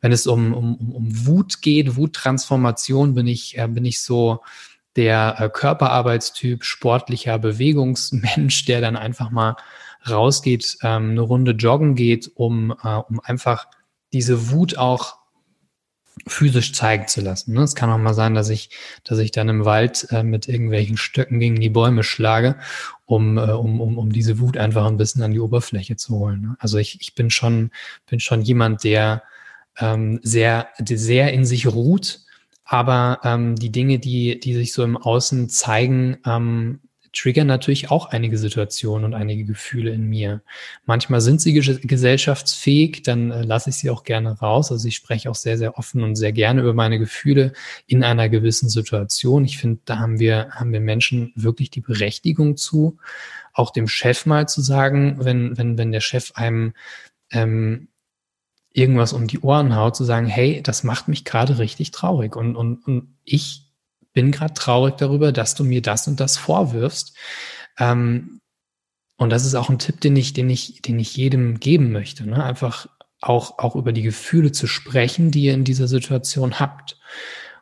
Wenn 0.00 0.12
es 0.12 0.26
um, 0.26 0.52
um, 0.52 0.76
um 0.76 1.26
Wut 1.26 1.62
geht, 1.62 1.96
Wuttransformation, 1.96 3.14
bin 3.14 3.26
ich, 3.26 3.56
äh, 3.56 3.66
bin 3.66 3.84
ich 3.84 4.02
so 4.02 4.40
der 4.96 5.36
äh, 5.38 5.48
Körperarbeitstyp, 5.48 6.64
sportlicher 6.64 7.38
Bewegungsmensch, 7.38 8.64
der 8.66 8.80
dann 8.82 8.96
einfach 8.96 9.30
mal 9.30 9.56
rausgeht, 10.08 10.78
ähm, 10.82 11.10
eine 11.10 11.20
Runde 11.22 11.52
joggen 11.52 11.94
geht, 11.94 12.30
um, 12.34 12.74
äh, 12.82 12.96
um 12.96 13.20
einfach 13.20 13.68
diese 14.12 14.50
Wut 14.50 14.76
auch 14.76 15.19
physisch 16.26 16.72
zeigen 16.72 17.08
zu 17.08 17.20
lassen. 17.20 17.52
Ne? 17.52 17.62
Es 17.62 17.74
kann 17.74 17.90
auch 17.90 17.98
mal 17.98 18.14
sein, 18.14 18.34
dass 18.34 18.48
ich, 18.48 18.70
dass 19.04 19.18
ich 19.18 19.30
dann 19.30 19.48
im 19.48 19.64
Wald 19.64 20.06
äh, 20.10 20.22
mit 20.22 20.48
irgendwelchen 20.48 20.96
Stöcken 20.96 21.40
gegen 21.40 21.60
die 21.60 21.70
Bäume 21.70 22.02
schlage, 22.02 22.56
um, 23.06 23.38
äh, 23.38 23.42
um, 23.42 23.80
um, 23.80 23.98
um 23.98 24.12
diese 24.12 24.38
Wut 24.38 24.56
einfach 24.56 24.86
ein 24.86 24.96
bisschen 24.96 25.22
an 25.22 25.32
die 25.32 25.40
Oberfläche 25.40 25.96
zu 25.96 26.18
holen. 26.18 26.40
Ne? 26.42 26.56
Also 26.58 26.78
ich, 26.78 27.00
ich 27.00 27.14
bin 27.14 27.30
schon, 27.30 27.70
bin 28.08 28.20
schon 28.20 28.42
jemand, 28.42 28.84
der 28.84 29.22
ähm, 29.78 30.20
sehr, 30.22 30.68
sehr 30.84 31.32
in 31.32 31.44
sich 31.44 31.66
ruht, 31.66 32.20
aber 32.64 33.20
ähm, 33.24 33.56
die 33.56 33.72
Dinge, 33.72 33.98
die, 33.98 34.38
die 34.38 34.54
sich 34.54 34.72
so 34.72 34.84
im 34.84 34.96
Außen 34.96 35.48
zeigen, 35.48 36.18
ähm, 36.24 36.80
triggern 37.12 37.46
natürlich 37.46 37.90
auch 37.90 38.06
einige 38.06 38.38
Situationen 38.38 39.04
und 39.04 39.14
einige 39.14 39.44
Gefühle 39.44 39.90
in 39.90 40.08
mir. 40.08 40.42
Manchmal 40.86 41.20
sind 41.20 41.40
sie 41.40 41.52
gesellschaftsfähig, 41.52 43.02
dann 43.02 43.30
äh, 43.30 43.42
lasse 43.42 43.70
ich 43.70 43.76
sie 43.76 43.90
auch 43.90 44.04
gerne 44.04 44.38
raus. 44.38 44.70
Also 44.70 44.86
ich 44.86 44.96
spreche 44.96 45.30
auch 45.30 45.34
sehr, 45.34 45.58
sehr 45.58 45.76
offen 45.78 46.02
und 46.02 46.16
sehr 46.16 46.32
gerne 46.32 46.60
über 46.60 46.74
meine 46.74 46.98
Gefühle 46.98 47.52
in 47.86 48.04
einer 48.04 48.28
gewissen 48.28 48.68
Situation. 48.68 49.44
Ich 49.44 49.58
finde, 49.58 49.80
da 49.84 49.98
haben 49.98 50.20
wir, 50.20 50.50
haben 50.52 50.72
wir 50.72 50.80
Menschen 50.80 51.32
wirklich 51.34 51.70
die 51.70 51.80
Berechtigung 51.80 52.56
zu, 52.56 52.98
auch 53.52 53.72
dem 53.72 53.88
Chef 53.88 54.26
mal 54.26 54.48
zu 54.48 54.60
sagen, 54.60 55.16
wenn, 55.20 55.58
wenn, 55.58 55.78
wenn 55.78 55.92
der 55.92 56.00
Chef 56.00 56.32
einem 56.34 56.74
ähm, 57.32 57.88
irgendwas 58.72 59.12
um 59.12 59.26
die 59.26 59.40
Ohren 59.40 59.74
haut, 59.74 59.96
zu 59.96 60.04
sagen, 60.04 60.26
hey, 60.26 60.62
das 60.62 60.84
macht 60.84 61.08
mich 61.08 61.24
gerade 61.24 61.58
richtig 61.58 61.90
traurig 61.90 62.36
und, 62.36 62.54
und, 62.54 62.86
und 62.86 63.16
ich 63.24 63.69
bin 64.12 64.32
gerade 64.32 64.54
traurig 64.54 64.96
darüber, 64.96 65.32
dass 65.32 65.54
du 65.54 65.64
mir 65.64 65.82
das 65.82 66.08
und 66.08 66.20
das 66.20 66.36
vorwirfst. 66.36 67.16
Ähm, 67.78 68.40
und 69.16 69.30
das 69.30 69.44
ist 69.44 69.54
auch 69.54 69.68
ein 69.68 69.78
Tipp, 69.78 70.00
den 70.00 70.16
ich, 70.16 70.32
den 70.32 70.48
ich, 70.48 70.82
den 70.82 70.98
ich 70.98 71.16
jedem 71.16 71.60
geben 71.60 71.92
möchte. 71.92 72.28
Ne? 72.28 72.42
Einfach 72.42 72.88
auch, 73.20 73.58
auch 73.58 73.76
über 73.76 73.92
die 73.92 74.02
Gefühle 74.02 74.52
zu 74.52 74.66
sprechen, 74.66 75.30
die 75.30 75.42
ihr 75.42 75.54
in 75.54 75.64
dieser 75.64 75.88
Situation 75.88 76.58
habt. 76.58 76.98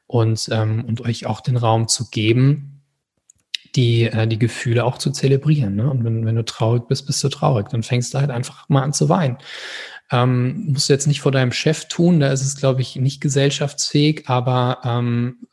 Und, 0.06 0.48
ähm, 0.52 0.84
und 0.86 1.02
euch 1.02 1.26
auch 1.26 1.40
den 1.40 1.58
Raum 1.58 1.86
zu 1.86 2.08
geben, 2.08 2.82
die, 3.76 4.04
äh, 4.04 4.26
die 4.26 4.38
Gefühle 4.38 4.84
auch 4.84 4.98
zu 4.98 5.10
zelebrieren. 5.10 5.76
Ne? 5.76 5.90
Und 5.90 6.04
wenn, 6.04 6.24
wenn 6.24 6.36
du 6.36 6.44
traurig 6.44 6.86
bist, 6.88 7.06
bist 7.06 7.22
du 7.22 7.28
traurig. 7.28 7.68
Dann 7.68 7.82
fängst 7.82 8.14
du 8.14 8.18
halt 8.18 8.30
einfach 8.30 8.68
mal 8.68 8.82
an 8.82 8.94
zu 8.94 9.08
weinen. 9.08 9.36
Ähm, 10.10 10.68
musst 10.68 10.88
du 10.88 10.94
jetzt 10.94 11.06
nicht 11.06 11.20
vor 11.20 11.32
deinem 11.32 11.52
Chef 11.52 11.86
tun, 11.88 12.20
da 12.20 12.32
ist 12.32 12.40
es, 12.42 12.56
glaube 12.56 12.80
ich, 12.80 12.96
nicht 12.96 13.20
gesellschaftsfähig, 13.20 14.28
aber 14.28 14.78
ähm, 14.84 15.47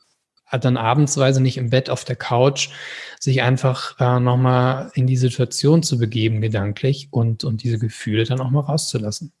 dann 0.50 0.76
abendsweise 0.76 1.42
nicht 1.42 1.56
im 1.56 1.70
Bett 1.70 1.90
auf 1.90 2.04
der 2.04 2.16
Couch, 2.16 2.70
sich 3.18 3.42
einfach 3.42 3.98
äh, 4.00 4.20
nochmal 4.20 4.90
in 4.94 5.06
die 5.06 5.16
Situation 5.16 5.82
zu 5.82 5.98
begeben, 5.98 6.40
gedanklich 6.40 7.08
und, 7.10 7.44
und 7.44 7.62
diese 7.62 7.78
Gefühle 7.78 8.24
dann 8.24 8.40
auch 8.40 8.50
mal 8.50 8.60
rauszulassen. 8.60 9.32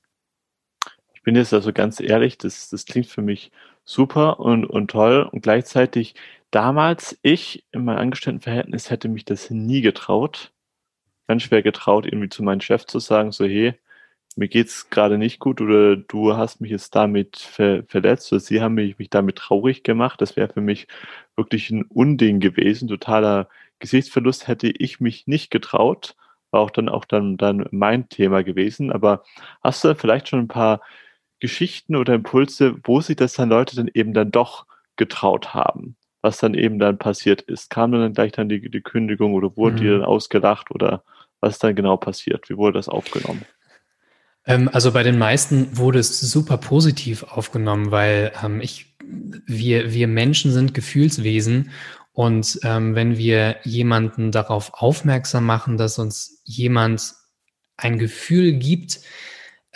Ich 1.14 1.22
bin 1.22 1.36
jetzt 1.36 1.52
also 1.52 1.72
ganz 1.72 2.00
ehrlich, 2.00 2.38
das, 2.38 2.68
das 2.70 2.84
klingt 2.84 3.06
für 3.06 3.22
mich 3.22 3.50
super 3.84 4.40
und, 4.40 4.64
und 4.64 4.90
toll 4.90 5.28
und 5.30 5.42
gleichzeitig 5.42 6.14
damals, 6.50 7.18
ich 7.22 7.64
in 7.72 7.84
meinem 7.84 7.98
Angestelltenverhältnis 7.98 8.90
hätte 8.90 9.08
mich 9.08 9.24
das 9.24 9.50
nie 9.50 9.80
getraut, 9.80 10.52
ganz 11.26 11.42
schwer 11.42 11.62
getraut, 11.62 12.06
irgendwie 12.06 12.28
zu 12.28 12.42
meinem 12.42 12.60
Chef 12.60 12.86
zu 12.86 12.98
sagen, 12.98 13.32
so 13.32 13.44
hey, 13.44 13.74
mir 14.36 14.48
geht's 14.48 14.90
gerade 14.90 15.18
nicht 15.18 15.40
gut 15.40 15.60
oder 15.60 15.96
du 15.96 16.36
hast 16.36 16.60
mich 16.60 16.70
jetzt 16.70 16.94
damit 16.94 17.38
ver 17.38 17.84
verletzt 17.84 18.32
oder 18.32 18.40
sie 18.40 18.60
haben 18.60 18.74
mich, 18.74 18.98
mich 18.98 19.10
damit 19.10 19.36
traurig 19.36 19.82
gemacht. 19.82 20.20
Das 20.20 20.36
wäre 20.36 20.52
für 20.52 20.60
mich 20.60 20.86
wirklich 21.36 21.70
ein 21.70 21.84
Unding 21.84 22.40
gewesen, 22.40 22.88
totaler 22.88 23.48
Gesichtsverlust 23.78 24.48
hätte 24.48 24.68
ich 24.68 25.00
mich 25.00 25.26
nicht 25.26 25.50
getraut. 25.50 26.16
War 26.50 26.60
auch 26.60 26.70
dann 26.70 26.88
auch 26.88 27.04
dann, 27.04 27.36
dann 27.36 27.66
mein 27.70 28.08
Thema 28.08 28.42
gewesen. 28.42 28.92
Aber 28.92 29.24
hast 29.62 29.84
du 29.84 29.94
vielleicht 29.94 30.28
schon 30.28 30.40
ein 30.40 30.48
paar 30.48 30.80
Geschichten 31.40 31.96
oder 31.96 32.14
Impulse, 32.14 32.76
wo 32.84 33.00
sich 33.00 33.16
das 33.16 33.34
dann 33.34 33.50
Leute 33.50 33.76
dann 33.76 33.90
eben 33.92 34.14
dann 34.14 34.30
doch 34.30 34.66
getraut 34.96 35.54
haben? 35.54 35.96
Was 36.22 36.38
dann 36.38 36.54
eben 36.54 36.78
dann 36.78 36.98
passiert 36.98 37.42
ist? 37.42 37.70
Kam 37.70 37.92
dann 37.92 38.14
gleich 38.14 38.32
dann 38.32 38.48
die, 38.48 38.70
die 38.70 38.80
Kündigung 38.80 39.34
oder 39.34 39.56
wurde 39.56 39.76
mhm. 39.76 39.80
die 39.80 39.88
dann 39.88 40.04
ausgelacht 40.04 40.70
oder 40.70 41.02
was 41.40 41.58
dann 41.58 41.74
genau 41.74 41.96
passiert? 41.96 42.48
Wie 42.48 42.56
wurde 42.56 42.78
das 42.78 42.88
aufgenommen? 42.88 43.44
Ähm, 44.46 44.70
also 44.72 44.92
bei 44.92 45.02
den 45.02 45.18
meisten 45.18 45.76
wurde 45.76 45.98
es 45.98 46.20
super 46.20 46.56
positiv 46.56 47.24
aufgenommen, 47.24 47.90
weil 47.90 48.32
ähm, 48.42 48.60
ich, 48.60 48.96
wir, 49.46 49.92
wir 49.92 50.08
Menschen 50.08 50.52
sind 50.52 50.74
Gefühlswesen 50.74 51.70
und 52.12 52.60
ähm, 52.62 52.94
wenn 52.94 53.18
wir 53.18 53.56
jemanden 53.64 54.32
darauf 54.32 54.72
aufmerksam 54.74 55.44
machen, 55.44 55.76
dass 55.76 55.98
uns 55.98 56.40
jemand 56.44 57.14
ein 57.76 57.98
Gefühl 57.98 58.54
gibt, 58.54 59.00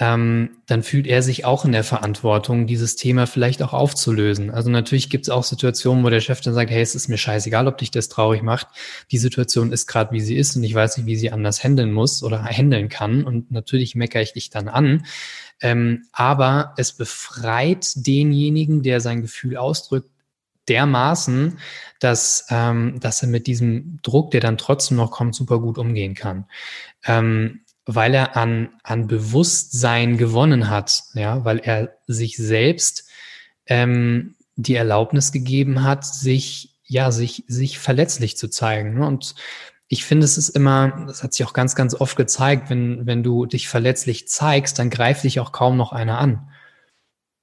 ähm, 0.00 0.56
dann 0.66 0.82
fühlt 0.82 1.06
er 1.06 1.22
sich 1.22 1.44
auch 1.44 1.66
in 1.66 1.72
der 1.72 1.84
Verantwortung, 1.84 2.66
dieses 2.66 2.96
Thema 2.96 3.26
vielleicht 3.26 3.62
auch 3.62 3.74
aufzulösen. 3.74 4.50
Also 4.50 4.70
natürlich 4.70 5.10
gibt 5.10 5.26
es 5.26 5.28
auch 5.28 5.44
Situationen, 5.44 6.02
wo 6.02 6.08
der 6.08 6.22
Chef 6.22 6.40
dann 6.40 6.54
sagt, 6.54 6.70
hey, 6.70 6.80
es 6.80 6.94
ist 6.94 7.08
mir 7.08 7.18
scheißegal, 7.18 7.68
ob 7.68 7.76
dich 7.76 7.90
das 7.90 8.08
traurig 8.08 8.42
macht. 8.42 8.66
Die 9.10 9.18
Situation 9.18 9.72
ist 9.72 9.86
gerade, 9.86 10.12
wie 10.12 10.22
sie 10.22 10.36
ist 10.36 10.56
und 10.56 10.64
ich 10.64 10.74
weiß 10.74 10.96
nicht, 10.96 11.06
wie 11.06 11.16
sie 11.16 11.30
anders 11.30 11.62
handeln 11.62 11.92
muss 11.92 12.22
oder 12.22 12.42
handeln 12.42 12.88
kann. 12.88 13.24
Und 13.24 13.50
natürlich 13.50 13.94
meckere 13.94 14.22
ich 14.22 14.32
dich 14.32 14.48
dann 14.48 14.68
an. 14.68 15.04
Ähm, 15.60 16.06
aber 16.12 16.72
es 16.78 16.92
befreit 16.92 17.92
denjenigen, 17.94 18.82
der 18.82 19.02
sein 19.02 19.20
Gefühl 19.20 19.58
ausdrückt, 19.58 20.08
dermaßen, 20.70 21.58
dass, 21.98 22.46
ähm, 22.48 23.00
dass 23.00 23.20
er 23.20 23.28
mit 23.28 23.46
diesem 23.46 23.98
Druck, 24.00 24.30
der 24.30 24.40
dann 24.40 24.56
trotzdem 24.56 24.96
noch 24.96 25.10
kommt, 25.10 25.34
super 25.34 25.58
gut 25.58 25.76
umgehen 25.76 26.14
kann. 26.14 26.46
Ähm, 27.04 27.60
weil 27.86 28.14
er 28.14 28.36
an, 28.36 28.70
an 28.82 29.06
Bewusstsein 29.06 30.16
gewonnen 30.16 30.68
hat, 30.70 31.02
ja, 31.14 31.44
weil 31.44 31.58
er 31.58 31.96
sich 32.06 32.36
selbst 32.36 33.08
ähm, 33.66 34.36
die 34.56 34.74
Erlaubnis 34.74 35.32
gegeben 35.32 35.82
hat, 35.82 36.04
sich, 36.04 36.78
ja, 36.84 37.10
sich, 37.10 37.44
sich 37.48 37.78
verletzlich 37.78 38.36
zu 38.36 38.48
zeigen. 38.48 38.94
Ne? 38.94 39.06
Und 39.06 39.34
ich 39.88 40.04
finde, 40.04 40.24
es 40.24 40.38
ist 40.38 40.50
immer, 40.50 41.04
das 41.06 41.22
hat 41.22 41.32
sich 41.32 41.44
auch 41.46 41.52
ganz, 41.52 41.74
ganz 41.74 41.94
oft 41.94 42.16
gezeigt, 42.16 42.70
wenn, 42.70 43.06
wenn 43.06 43.22
du 43.22 43.46
dich 43.46 43.68
verletzlich 43.68 44.28
zeigst, 44.28 44.78
dann 44.78 44.90
greift 44.90 45.24
dich 45.24 45.40
auch 45.40 45.52
kaum 45.52 45.76
noch 45.76 45.92
einer 45.92 46.18
an. 46.18 46.50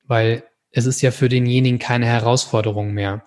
Weil 0.06 0.44
es 0.72 0.86
ist 0.86 1.02
ja 1.02 1.12
für 1.12 1.28
denjenigen 1.28 1.80
keine 1.80 2.06
Herausforderung 2.06 2.94
mehr, 2.94 3.26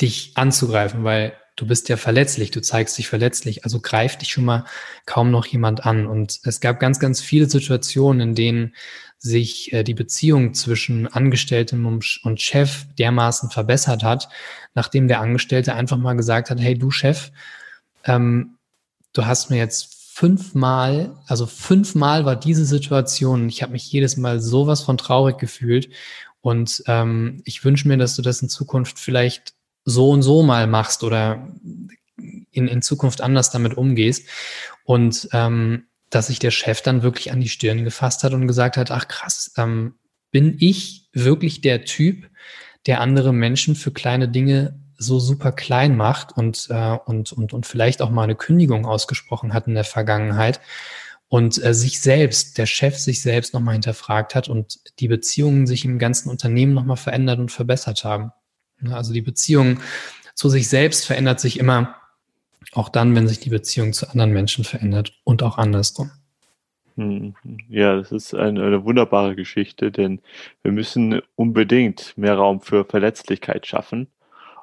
dich 0.00 0.32
anzugreifen, 0.36 1.02
weil 1.02 1.32
du 1.56 1.66
bist 1.66 1.88
ja 1.88 1.96
verletzlich, 1.96 2.50
du 2.50 2.60
zeigst 2.60 2.96
dich 2.98 3.08
verletzlich, 3.08 3.64
also 3.64 3.80
greift 3.80 4.22
dich 4.22 4.30
schon 4.30 4.44
mal 4.44 4.64
kaum 5.06 5.30
noch 5.30 5.46
jemand 5.46 5.84
an. 5.84 6.06
Und 6.06 6.40
es 6.44 6.60
gab 6.60 6.80
ganz, 6.80 6.98
ganz 6.98 7.20
viele 7.20 7.48
Situationen, 7.48 8.20
in 8.20 8.34
denen 8.34 8.74
sich 9.18 9.72
äh, 9.72 9.84
die 9.84 9.94
Beziehung 9.94 10.54
zwischen 10.54 11.06
Angestelltem 11.06 11.86
und 11.86 12.40
Chef 12.40 12.86
dermaßen 12.98 13.50
verbessert 13.50 14.02
hat, 14.02 14.28
nachdem 14.74 15.08
der 15.08 15.20
Angestellte 15.20 15.74
einfach 15.74 15.96
mal 15.96 16.14
gesagt 16.14 16.50
hat, 16.50 16.60
hey 16.60 16.76
du 16.76 16.90
Chef, 16.90 17.30
ähm, 18.04 18.56
du 19.12 19.26
hast 19.26 19.50
mir 19.50 19.58
jetzt 19.58 19.94
fünfmal, 20.12 21.16
also 21.26 21.46
fünfmal 21.46 22.24
war 22.24 22.36
diese 22.36 22.64
Situation, 22.64 23.48
ich 23.48 23.62
habe 23.62 23.72
mich 23.72 23.90
jedes 23.90 24.16
Mal 24.16 24.40
sowas 24.40 24.82
von 24.82 24.98
traurig 24.98 25.38
gefühlt. 25.38 25.88
Und 26.40 26.82
ähm, 26.86 27.40
ich 27.44 27.64
wünsche 27.64 27.86
mir, 27.86 27.96
dass 27.96 28.16
du 28.16 28.22
das 28.22 28.42
in 28.42 28.48
Zukunft 28.48 28.98
vielleicht 28.98 29.54
so 29.84 30.10
und 30.10 30.22
so 30.22 30.42
mal 30.42 30.66
machst 30.66 31.02
oder 31.02 31.48
in, 32.16 32.68
in 32.68 32.82
Zukunft 32.82 33.20
anders 33.20 33.50
damit 33.50 33.76
umgehst. 33.76 34.28
Und 34.84 35.28
ähm, 35.32 35.86
dass 36.10 36.26
sich 36.26 36.38
der 36.38 36.50
Chef 36.50 36.82
dann 36.82 37.02
wirklich 37.02 37.32
an 37.32 37.40
die 37.40 37.48
Stirn 37.48 37.84
gefasst 37.84 38.22
hat 38.22 38.34
und 38.34 38.46
gesagt 38.46 38.76
hat, 38.76 38.90
ach 38.90 39.08
krass, 39.08 39.52
ähm, 39.56 39.94
bin 40.30 40.56
ich 40.60 41.08
wirklich 41.12 41.60
der 41.60 41.84
Typ, 41.84 42.28
der 42.86 43.00
andere 43.00 43.32
Menschen 43.32 43.76
für 43.76 43.92
kleine 43.92 44.28
Dinge 44.28 44.78
so 44.98 45.18
super 45.18 45.52
klein 45.52 45.96
macht 45.96 46.36
und, 46.36 46.68
äh, 46.70 46.98
und, 47.06 47.32
und, 47.32 47.52
und 47.52 47.66
vielleicht 47.66 48.02
auch 48.02 48.10
mal 48.10 48.24
eine 48.24 48.34
Kündigung 48.34 48.86
ausgesprochen 48.86 49.52
hat 49.52 49.66
in 49.66 49.74
der 49.74 49.84
Vergangenheit 49.84 50.60
und 51.28 51.62
äh, 51.64 51.74
sich 51.74 52.00
selbst, 52.00 52.58
der 52.58 52.66
Chef 52.66 52.98
sich 52.98 53.22
selbst 53.22 53.54
nochmal 53.54 53.74
hinterfragt 53.74 54.34
hat 54.34 54.48
und 54.48 54.80
die 55.00 55.08
Beziehungen 55.08 55.66
sich 55.66 55.84
im 55.84 55.98
ganzen 55.98 56.28
Unternehmen 56.28 56.74
nochmal 56.74 56.96
verändert 56.96 57.38
und 57.38 57.50
verbessert 57.50 58.04
haben. 58.04 58.32
Ne, 58.82 58.96
also 58.96 59.12
die 59.12 59.22
Beziehung 59.22 59.80
zu 60.34 60.48
sich 60.48 60.68
selbst 60.68 61.06
verändert 61.06 61.40
sich 61.40 61.58
immer, 61.58 61.94
auch 62.72 62.88
dann, 62.88 63.14
wenn 63.14 63.28
sich 63.28 63.40
die 63.40 63.50
Beziehung 63.50 63.92
zu 63.92 64.08
anderen 64.08 64.32
Menschen 64.32 64.64
verändert 64.64 65.12
und 65.24 65.42
auch 65.42 65.58
andersrum. 65.58 66.10
Hm, 66.96 67.34
ja, 67.68 67.96
das 67.96 68.12
ist 68.12 68.34
eine, 68.34 68.64
eine, 68.64 68.84
wunderbare 68.84 69.34
Geschichte, 69.34 69.90
denn 69.90 70.20
wir 70.62 70.72
müssen 70.72 71.22
unbedingt 71.36 72.16
mehr 72.16 72.34
Raum 72.34 72.60
für 72.60 72.84
Verletzlichkeit 72.84 73.66
schaffen. 73.66 74.08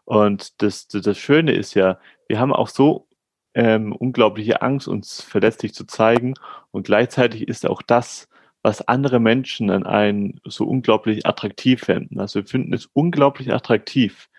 Und 0.06 0.62
das, 0.62 0.88
das 0.88 1.18
Schöne 1.18 1.54
ist 1.54 1.74
ja, 1.74 2.00
wir 2.28 2.40
haben 2.40 2.54
auch 2.54 2.68
so 2.68 3.08
ähm, 3.56 3.94
unglaubliche 3.94 4.62
Angst, 4.62 4.88
uns 4.88 5.22
verletzlich 5.22 5.74
zu 5.74 5.86
zeigen. 5.86 6.36
Und 6.72 6.86
gleichzeitig 6.86 7.48
ist 7.48 7.66
auch 7.68 7.82
das, 7.82 8.30
was 8.62 8.88
andere 8.88 9.20
Menschen 9.20 9.70
an 9.70 9.86
einen 9.86 10.40
so 10.46 10.66
unglaublich 10.66 11.26
attraktiv 11.26 11.82
finden. 11.82 12.20
Also 12.20 12.42
wir 12.42 12.48
finden 12.48 12.74
es 12.74 12.88
unglaublich 12.88 13.54
attraktiv, 13.54 14.30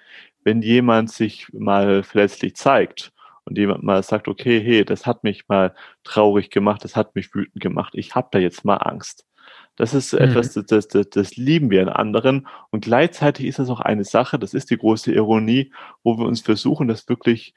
wenn 0.45 0.63
jemand 0.63 1.11
sich 1.11 1.47
mal 1.53 2.03
verletzlich 2.03 2.57
zeigt 2.57 3.13
und 3.45 3.57
jemand 3.57 3.83
mal 3.83 4.03
sagt, 4.03 4.29
okay, 4.29 4.61
hey, 4.61 4.85
das 4.85 5.07
hat 5.07 5.25
mich 5.25 5.49
mal 5.49 5.75
traurig 6.05 6.51
gemacht, 6.51 6.85
das 6.85 6.97
hat 6.97 7.15
mich 7.15 7.35
wütend 7.35 7.61
gemacht, 7.61 7.95
ich 7.95 8.15
habe 8.15 8.29
da 8.31 8.39
jetzt 8.39 8.65
mal 8.65 8.77
Angst. 8.77 9.27
Das 9.77 9.95
ist 9.95 10.13
mhm. 10.13 10.19
etwas, 10.21 10.53
das, 10.53 10.89
das, 10.89 11.09
das 11.09 11.37
lieben 11.37 11.71
wir 11.71 11.81
in 11.81 11.89
anderen. 11.89 12.47
Und 12.71 12.85
gleichzeitig 12.85 13.47
ist 13.47 13.59
das 13.59 13.71
auch 13.71 13.81
eine 13.81 14.05
Sache, 14.05 14.39
das 14.39 14.53
ist 14.53 14.71
die 14.71 14.77
große 14.77 15.13
Ironie, 15.13 15.73
wo 16.03 16.19
wir 16.19 16.27
uns 16.27 16.43
versuchen, 16.43 16.89
das 16.89 17.09
wirklich 17.09 17.55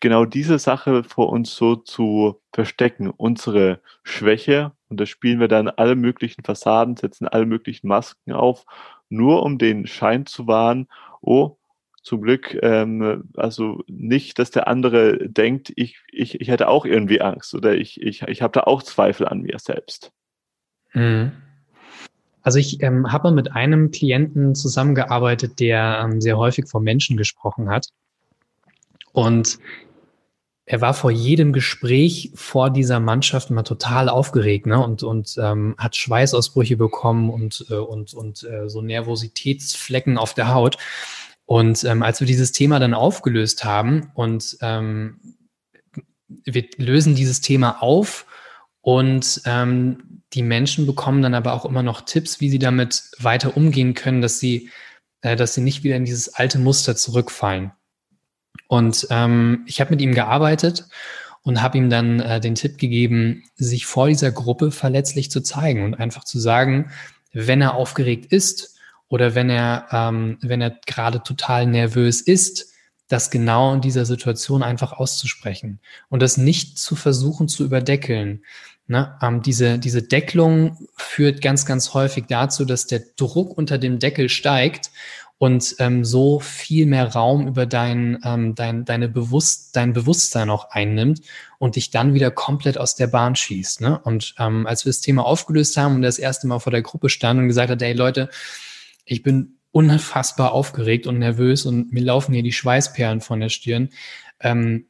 genau 0.00 0.24
diese 0.24 0.58
Sache 0.58 1.02
vor 1.02 1.30
uns 1.30 1.54
so 1.54 1.76
zu 1.76 2.40
verstecken, 2.52 3.10
unsere 3.10 3.80
Schwäche. 4.02 4.72
Und 4.94 5.00
da 5.00 5.06
spielen 5.06 5.40
wir 5.40 5.48
dann 5.48 5.68
alle 5.68 5.96
möglichen 5.96 6.44
Fassaden, 6.44 6.96
setzen 6.96 7.26
alle 7.26 7.46
möglichen 7.46 7.88
Masken 7.88 8.30
auf, 8.30 8.64
nur 9.08 9.42
um 9.42 9.58
den 9.58 9.88
Schein 9.88 10.24
zu 10.24 10.46
wahren, 10.46 10.86
oh, 11.20 11.56
zum 12.00 12.22
Glück, 12.22 12.56
ähm, 12.62 13.24
also 13.34 13.82
nicht, 13.88 14.38
dass 14.38 14.52
der 14.52 14.68
andere 14.68 15.28
denkt, 15.28 15.72
ich, 15.74 15.98
ich, 16.12 16.40
ich 16.40 16.46
hätte 16.46 16.68
auch 16.68 16.84
irgendwie 16.84 17.20
Angst 17.20 17.56
oder 17.56 17.74
ich, 17.74 18.00
ich, 18.00 18.22
ich 18.22 18.40
habe 18.40 18.52
da 18.52 18.60
auch 18.60 18.84
Zweifel 18.84 19.26
an 19.26 19.40
mir 19.40 19.58
selbst. 19.58 20.12
Mhm. 20.92 21.32
Also 22.42 22.60
ich 22.60 22.80
ähm, 22.80 23.10
habe 23.10 23.32
mit 23.32 23.50
einem 23.50 23.90
Klienten 23.90 24.54
zusammengearbeitet, 24.54 25.58
der 25.58 26.02
ähm, 26.04 26.20
sehr 26.20 26.38
häufig 26.38 26.68
vor 26.68 26.80
Menschen 26.80 27.16
gesprochen 27.16 27.68
hat. 27.68 27.88
Und 29.12 29.58
er 30.66 30.80
war 30.80 30.94
vor 30.94 31.10
jedem 31.10 31.52
Gespräch 31.52 32.30
vor 32.34 32.70
dieser 32.70 32.98
Mannschaft 32.98 33.50
immer 33.50 33.64
total 33.64 34.08
aufgeregt 34.08 34.66
ne? 34.66 34.82
und, 34.82 35.02
und 35.02 35.36
ähm, 35.38 35.74
hat 35.76 35.94
Schweißausbrüche 35.94 36.76
bekommen 36.76 37.28
und, 37.28 37.66
äh, 37.68 37.74
und, 37.74 38.14
und 38.14 38.44
äh, 38.44 38.68
so 38.68 38.80
Nervositätsflecken 38.80 40.16
auf 40.16 40.32
der 40.32 40.54
Haut. 40.54 40.78
Und 41.44 41.84
ähm, 41.84 42.02
als 42.02 42.20
wir 42.20 42.26
dieses 42.26 42.52
Thema 42.52 42.78
dann 42.78 42.94
aufgelöst 42.94 43.64
haben 43.64 44.10
und 44.14 44.56
ähm, 44.62 45.36
wir 46.28 46.64
lösen 46.78 47.14
dieses 47.14 47.42
Thema 47.42 47.82
auf 47.82 48.26
und 48.80 49.42
ähm, 49.44 50.22
die 50.32 50.42
Menschen 50.42 50.86
bekommen 50.86 51.20
dann 51.20 51.34
aber 51.34 51.52
auch 51.52 51.66
immer 51.66 51.82
noch 51.82 52.00
Tipps, 52.00 52.40
wie 52.40 52.48
sie 52.48 52.58
damit 52.58 53.02
weiter 53.18 53.56
umgehen 53.56 53.92
können, 53.92 54.22
dass 54.22 54.38
sie, 54.38 54.70
äh, 55.20 55.36
dass 55.36 55.52
sie 55.52 55.60
nicht 55.60 55.84
wieder 55.84 55.96
in 55.96 56.06
dieses 56.06 56.32
alte 56.34 56.58
Muster 56.58 56.96
zurückfallen. 56.96 57.72
Und 58.68 59.06
ähm, 59.10 59.64
ich 59.66 59.80
habe 59.80 59.90
mit 59.90 60.00
ihm 60.00 60.14
gearbeitet 60.14 60.86
und 61.42 61.62
habe 61.62 61.78
ihm 61.78 61.90
dann 61.90 62.20
äh, 62.20 62.40
den 62.40 62.54
Tipp 62.54 62.78
gegeben, 62.78 63.44
sich 63.56 63.86
vor 63.86 64.08
dieser 64.08 64.32
Gruppe 64.32 64.70
verletzlich 64.70 65.30
zu 65.30 65.42
zeigen 65.42 65.84
und 65.84 65.94
einfach 65.94 66.24
zu 66.24 66.38
sagen, 66.38 66.90
wenn 67.32 67.60
er 67.60 67.74
aufgeregt 67.74 68.32
ist 68.32 68.76
oder 69.08 69.34
wenn 69.34 69.50
er, 69.50 69.86
ähm, 69.92 70.38
wenn 70.40 70.60
er 70.60 70.78
gerade 70.86 71.22
total 71.22 71.66
nervös 71.66 72.20
ist, 72.20 72.72
das 73.08 73.30
genau 73.30 73.74
in 73.74 73.82
dieser 73.82 74.06
Situation 74.06 74.62
einfach 74.62 74.92
auszusprechen 74.92 75.80
und 76.08 76.22
das 76.22 76.38
nicht 76.38 76.78
zu 76.78 76.96
versuchen 76.96 77.48
zu 77.48 77.64
überdeckeln. 77.64 78.42
Ne? 78.86 79.16
Ähm, 79.22 79.42
diese, 79.42 79.78
diese 79.78 80.02
Deckelung 80.02 80.88
führt 80.96 81.42
ganz, 81.42 81.66
ganz 81.66 81.92
häufig 81.94 82.24
dazu, 82.28 82.64
dass 82.64 82.86
der 82.86 83.02
Druck 83.16 83.56
unter 83.56 83.78
dem 83.78 83.98
Deckel 83.98 84.28
steigt 84.28 84.90
und 85.38 85.76
ähm, 85.78 86.04
so 86.04 86.38
viel 86.40 86.86
mehr 86.86 87.12
Raum 87.12 87.48
über 87.48 87.66
dein, 87.66 88.18
ähm, 88.24 88.54
dein, 88.54 88.84
deine 88.84 89.08
Bewusst, 89.08 89.74
dein 89.76 89.92
Bewusstsein 89.92 90.48
auch 90.48 90.70
einnimmt 90.70 91.22
und 91.58 91.76
dich 91.76 91.90
dann 91.90 92.14
wieder 92.14 92.30
komplett 92.30 92.78
aus 92.78 92.94
der 92.94 93.08
Bahn 93.08 93.34
schießt. 93.34 93.80
Ne? 93.80 93.98
Und 93.98 94.34
ähm, 94.38 94.66
als 94.66 94.84
wir 94.84 94.90
das 94.90 95.00
Thema 95.00 95.24
aufgelöst 95.26 95.76
haben 95.76 95.96
und 95.96 96.02
das 96.02 96.18
erste 96.18 96.46
Mal 96.46 96.60
vor 96.60 96.70
der 96.70 96.82
Gruppe 96.82 97.08
standen 97.08 97.42
und 97.42 97.48
gesagt 97.48 97.70
hat, 97.70 97.82
hey 97.82 97.92
Leute, 97.92 98.30
ich 99.04 99.22
bin 99.22 99.58
unfassbar 99.72 100.52
aufgeregt 100.52 101.06
und 101.08 101.18
nervös 101.18 101.66
und 101.66 101.92
mir 101.92 102.02
laufen 102.02 102.32
hier 102.32 102.44
die 102.44 102.52
Schweißperlen 102.52 103.20
von 103.20 103.40
der 103.40 103.48
Stirn, 103.48 103.90
ähm, 104.40 104.86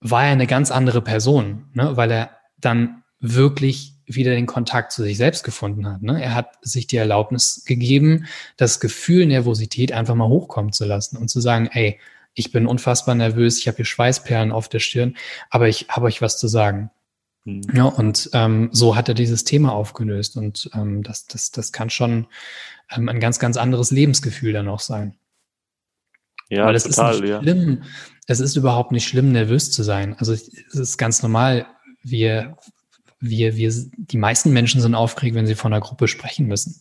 war 0.00 0.24
er 0.24 0.32
eine 0.32 0.46
ganz 0.46 0.70
andere 0.70 1.02
Person, 1.02 1.66
ne? 1.74 1.96
weil 1.96 2.10
er 2.10 2.30
dann 2.58 3.02
wirklich 3.20 3.95
wieder 4.06 4.34
den 4.34 4.46
Kontakt 4.46 4.92
zu 4.92 5.02
sich 5.02 5.16
selbst 5.16 5.44
gefunden 5.44 5.86
hat. 5.86 6.02
Ne? 6.02 6.22
Er 6.22 6.34
hat 6.34 6.58
sich 6.62 6.86
die 6.86 6.96
Erlaubnis 6.96 7.64
gegeben, 7.66 8.26
das 8.56 8.80
Gefühl 8.80 9.26
Nervosität 9.26 9.92
einfach 9.92 10.14
mal 10.14 10.28
hochkommen 10.28 10.72
zu 10.72 10.84
lassen 10.84 11.16
und 11.16 11.28
zu 11.28 11.40
sagen, 11.40 11.68
ey, 11.72 11.98
ich 12.34 12.52
bin 12.52 12.66
unfassbar 12.66 13.14
nervös, 13.14 13.58
ich 13.58 13.66
habe 13.66 13.76
hier 13.76 13.84
Schweißperlen 13.84 14.52
auf 14.52 14.68
der 14.68 14.78
Stirn, 14.78 15.16
aber 15.50 15.68
ich 15.68 15.86
habe 15.88 16.06
euch 16.06 16.22
was 16.22 16.38
zu 16.38 16.48
sagen. 16.48 16.90
Mhm. 17.44 17.62
Ja, 17.74 17.84
und 17.84 18.30
ähm, 18.32 18.68
so 18.72 18.94
hat 18.94 19.08
er 19.08 19.14
dieses 19.14 19.44
Thema 19.44 19.72
aufgelöst 19.72 20.36
und 20.36 20.70
ähm, 20.74 21.02
das, 21.02 21.26
das, 21.26 21.50
das 21.50 21.72
kann 21.72 21.90
schon 21.90 22.26
ähm, 22.94 23.08
ein 23.08 23.20
ganz, 23.20 23.38
ganz 23.38 23.56
anderes 23.56 23.90
Lebensgefühl 23.90 24.52
dann 24.52 24.68
auch 24.68 24.80
sein. 24.80 25.14
Ja, 26.48 26.66
Weil 26.66 26.74
es 26.74 26.84
total, 26.84 27.14
ist 27.14 27.20
nicht 27.22 27.30
ja. 27.30 27.40
schlimm, 27.40 27.82
es 28.26 28.40
ist 28.40 28.56
überhaupt 28.56 28.92
nicht 28.92 29.08
schlimm, 29.08 29.32
nervös 29.32 29.70
zu 29.70 29.82
sein. 29.82 30.14
Also 30.18 30.32
es 30.32 30.48
ist 30.74 30.96
ganz 30.96 31.22
normal. 31.22 31.66
Wir 32.02 32.56
wir, 33.20 33.56
wir, 33.56 33.72
die 33.96 34.18
meisten 34.18 34.52
Menschen 34.52 34.80
sind 34.80 34.94
aufgeregt, 34.94 35.34
wenn 35.34 35.46
sie 35.46 35.54
von 35.54 35.72
einer 35.72 35.80
Gruppe 35.80 36.08
sprechen 36.08 36.46
müssen. 36.46 36.80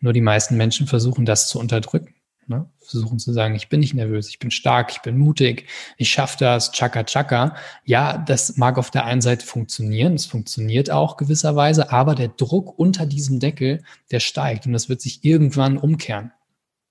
Nur 0.00 0.12
die 0.12 0.20
meisten 0.20 0.56
Menschen 0.56 0.86
versuchen 0.86 1.24
das 1.24 1.48
zu 1.48 1.58
unterdrücken. 1.58 2.14
Ne? 2.48 2.66
Versuchen 2.80 3.18
zu 3.18 3.32
sagen, 3.34 3.54
ich 3.54 3.68
bin 3.68 3.80
nicht 3.80 3.92
nervös, 3.92 4.30
ich 4.30 4.38
bin 4.38 4.50
stark, 4.50 4.90
ich 4.90 5.02
bin 5.02 5.18
mutig, 5.18 5.66
ich 5.98 6.10
schaffe 6.10 6.38
das, 6.40 6.72
chaka 6.72 7.04
chaka. 7.04 7.54
Ja, 7.84 8.16
das 8.16 8.56
mag 8.56 8.78
auf 8.78 8.90
der 8.90 9.04
einen 9.04 9.20
Seite 9.20 9.44
funktionieren, 9.44 10.14
es 10.14 10.24
funktioniert 10.24 10.90
auch 10.90 11.18
gewisserweise, 11.18 11.92
aber 11.92 12.14
der 12.14 12.28
Druck 12.28 12.78
unter 12.78 13.04
diesem 13.04 13.38
Deckel, 13.38 13.82
der 14.10 14.20
steigt 14.20 14.66
und 14.66 14.72
das 14.72 14.88
wird 14.88 15.02
sich 15.02 15.24
irgendwann 15.24 15.76
umkehren. 15.76 16.32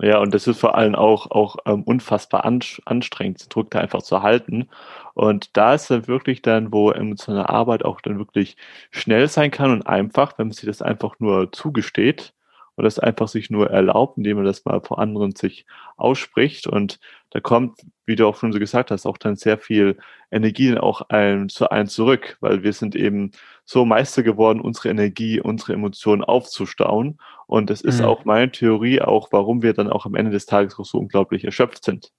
Ja, 0.01 0.19
und 0.19 0.31
das 0.33 0.45
ist 0.45 0.59
vor 0.59 0.75
allem 0.75 0.93
auch, 0.93 1.31
auch 1.31 1.55
ähm, 1.65 1.81
unfassbar 1.83 2.45
anstrengend, 2.45 3.41
den 3.41 3.49
Druck 3.49 3.71
da 3.71 3.79
einfach 3.79 4.03
zu 4.03 4.21
halten. 4.21 4.69
Und 5.15 5.57
da 5.57 5.73
ist 5.73 5.89
dann 5.89 6.07
wirklich 6.07 6.43
dann, 6.43 6.71
wo 6.71 6.91
emotionale 6.91 7.49
Arbeit 7.49 7.83
auch 7.83 7.99
dann 8.01 8.19
wirklich 8.19 8.57
schnell 8.91 9.27
sein 9.27 9.49
kann 9.49 9.71
und 9.71 9.87
einfach, 9.87 10.37
wenn 10.37 10.47
man 10.47 10.53
sich 10.53 10.65
das 10.67 10.83
einfach 10.83 11.15
nur 11.19 11.51
zugesteht 11.51 12.33
und 12.77 12.83
das 12.83 12.99
einfach 12.99 13.27
sich 13.27 13.49
nur 13.49 13.71
erlaubt, 13.71 14.17
indem 14.17 14.37
man 14.37 14.45
das 14.45 14.63
mal 14.63 14.79
vor 14.81 14.99
anderen 14.99 15.35
sich 15.35 15.65
ausspricht. 15.97 16.67
Und 16.67 16.99
da 17.31 17.39
kommt, 17.39 17.79
wie 18.05 18.15
du 18.15 18.27
auch 18.27 18.37
schon 18.37 18.53
so 18.53 18.59
gesagt 18.59 18.91
hast, 18.91 19.07
auch 19.07 19.17
dann 19.17 19.35
sehr 19.35 19.57
viel 19.57 19.97
Energie 20.29 20.77
auch 20.77 21.01
ein, 21.09 21.49
zu 21.49 21.71
einem 21.71 21.89
zurück, 21.89 22.37
weil 22.39 22.61
wir 22.61 22.73
sind 22.73 22.95
eben 22.95 23.31
so 23.65 23.83
Meister 23.83 24.21
geworden, 24.21 24.61
unsere 24.61 24.89
Energie, 24.89 25.41
unsere 25.41 25.73
Emotionen 25.73 26.23
aufzustauen. 26.23 27.17
Und 27.47 27.71
das 27.71 27.81
ist 27.81 27.99
mhm. 27.99 28.05
auch 28.05 28.25
meine 28.25 28.51
Theorie, 28.51 29.01
auch 29.01 29.29
warum 29.31 29.63
wir 29.63 29.73
dann 29.73 29.89
auch 29.89 30.05
am 30.05 30.13
Ende 30.13 30.31
des 30.31 30.45
Tages 30.45 30.77
auch 30.77 30.85
so 30.85 30.99
unglaublich 30.99 31.45
erschöpft 31.45 31.83
sind. 31.83 32.11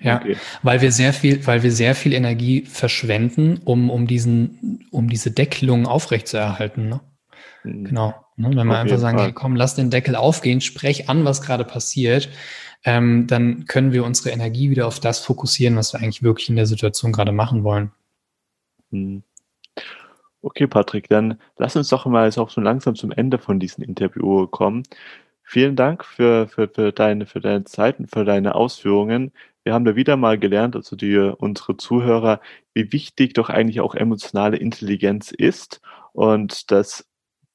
Ja, 0.00 0.16
okay. 0.16 0.36
weil 0.62 0.80
wir 0.80 0.92
sehr 0.92 1.12
viel, 1.12 1.46
weil 1.46 1.62
wir 1.62 1.72
sehr 1.72 1.94
viel 1.94 2.14
Energie 2.14 2.62
verschwenden, 2.62 3.60
um, 3.64 3.90
um 3.90 4.06
diesen, 4.06 4.86
um 4.90 5.10
diese 5.10 5.30
Deckelung 5.30 5.86
aufrechtzuerhalten. 5.86 6.88
Ne? 6.88 7.00
Mhm. 7.64 7.84
Genau. 7.84 8.23
Ne? 8.36 8.50
Wenn 8.54 8.66
wir 8.66 8.78
einfach 8.78 8.98
sagen, 8.98 9.18
hey, 9.18 9.32
komm, 9.32 9.56
lass 9.56 9.74
den 9.74 9.90
Deckel 9.90 10.16
aufgehen, 10.16 10.60
sprech 10.60 11.08
an, 11.08 11.24
was 11.24 11.42
gerade 11.42 11.64
passiert, 11.64 12.28
ähm, 12.84 13.26
dann 13.26 13.66
können 13.66 13.92
wir 13.92 14.04
unsere 14.04 14.30
Energie 14.30 14.70
wieder 14.70 14.86
auf 14.86 15.00
das 15.00 15.20
fokussieren, 15.20 15.76
was 15.76 15.92
wir 15.92 16.00
eigentlich 16.00 16.22
wirklich 16.22 16.48
in 16.48 16.56
der 16.56 16.66
Situation 16.66 17.12
gerade 17.12 17.32
machen 17.32 17.64
wollen. 17.64 17.92
Mhm. 18.90 19.22
Okay, 20.42 20.66
Patrick, 20.66 21.08
dann 21.08 21.40
lass 21.56 21.74
uns 21.74 21.88
doch 21.88 22.04
mal 22.04 22.26
jetzt 22.26 22.36
auch 22.36 22.50
so 22.50 22.60
langsam 22.60 22.94
zum 22.94 23.12
Ende 23.12 23.38
von 23.38 23.58
diesem 23.58 23.82
Interview 23.82 24.46
kommen. 24.46 24.82
Vielen 25.42 25.76
Dank 25.76 26.04
für, 26.04 26.48
für, 26.48 26.68
für, 26.68 26.92
deine, 26.92 27.26
für 27.26 27.40
deine 27.40 27.64
Zeit 27.64 27.98
und 27.98 28.10
für 28.10 28.26
deine 28.26 28.54
Ausführungen. 28.54 29.32
Wir 29.62 29.72
haben 29.72 29.86
da 29.86 29.96
wieder 29.96 30.18
mal 30.18 30.38
gelernt, 30.38 30.76
also 30.76 30.96
die, 30.96 31.16
unsere 31.16 31.78
Zuhörer, 31.78 32.40
wie 32.74 32.92
wichtig 32.92 33.32
doch 33.32 33.48
eigentlich 33.48 33.80
auch 33.80 33.94
emotionale 33.94 34.58
Intelligenz 34.58 35.30
ist 35.30 35.80
und 36.12 36.70
dass 36.70 37.06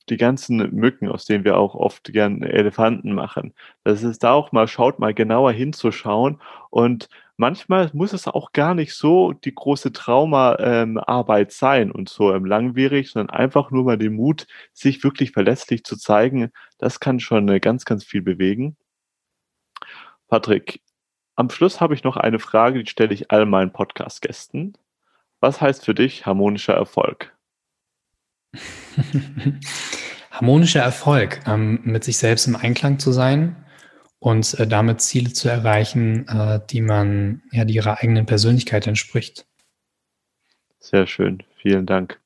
die 0.10 0.18
ganzen 0.18 0.58
Mücken, 0.76 1.10
aus 1.10 1.26
denen 1.26 1.44
wir 1.44 1.58
auch 1.58 1.76
oft 1.76 2.12
gern 2.12 2.42
Elefanten 2.44 3.14
machen, 3.14 3.54
dass 3.84 4.04
es 4.04 4.20
da 4.20 4.32
auch 4.34 4.52
mal 4.52 4.68
schaut, 4.68 5.00
mal 5.00 5.14
genauer 5.14 5.52
hinzuschauen 5.52 6.42
und 6.70 7.10
manchmal 7.38 7.90
muss 7.94 8.14
es 8.14 8.28
auch 8.28 8.52
gar 8.52 8.76
nicht 8.76 8.94
so 8.94 9.32
die 9.32 9.56
große 9.56 9.94
Traumaarbeit 9.94 11.48
ähm, 11.48 11.52
sein 11.52 11.92
und 11.92 12.10
so 12.10 12.34
ähm, 12.34 12.46
langwierig, 12.46 13.12
sondern 13.12 13.36
einfach 13.36 13.72
nur 13.72 13.86
mal 13.86 13.98
den 13.98 14.14
Mut, 14.14 14.46
sich 14.74 15.04
wirklich 15.04 15.32
verlässlich 15.32 15.84
zu 15.86 15.98
zeigen. 15.98 16.52
Das 16.78 17.00
kann 17.00 17.20
schon 17.20 17.48
äh, 17.48 17.60
ganz, 17.60 17.86
ganz 17.86 18.04
viel 18.04 18.22
bewegen. 18.22 18.76
Patrick, 20.28 20.82
am 21.36 21.50
Schluss 21.50 21.80
habe 21.80 21.94
ich 21.94 22.04
noch 22.04 22.18
eine 22.18 22.40
Frage, 22.40 22.84
die 22.84 22.90
stelle 22.90 23.14
ich 23.14 23.32
all 23.32 23.46
meinen 23.46 23.72
Podcast-Gästen. 23.72 24.74
Was 25.40 25.62
heißt 25.62 25.86
für 25.86 25.96
dich 25.96 26.26
harmonischer 26.26 26.74
Erfolg? 26.74 27.39
harmonischer 30.32 30.82
Erfolg, 30.82 31.42
ähm, 31.48 31.80
mit 31.84 32.04
sich 32.04 32.18
selbst 32.18 32.48
im 32.48 32.56
Einklang 32.56 33.00
zu 33.00 33.12
sein, 33.12 33.56
und 34.20 34.60
äh, 34.60 34.68
damit 34.68 35.02
Ziele 35.02 35.32
zu 35.34 35.50
erreichen, 35.50 36.28
äh, 36.28 36.60
die 36.70 36.82
man, 36.82 37.42
ja, 37.52 37.66
die 37.66 37.76
ihrer 37.76 38.00
eigenen 38.00 38.26
Persönlichkeit 38.26 38.86
entspricht. 38.86 39.46
Sehr 40.80 41.08
schön, 41.08 41.44
vielen 41.62 41.86
Dank. 41.86 42.20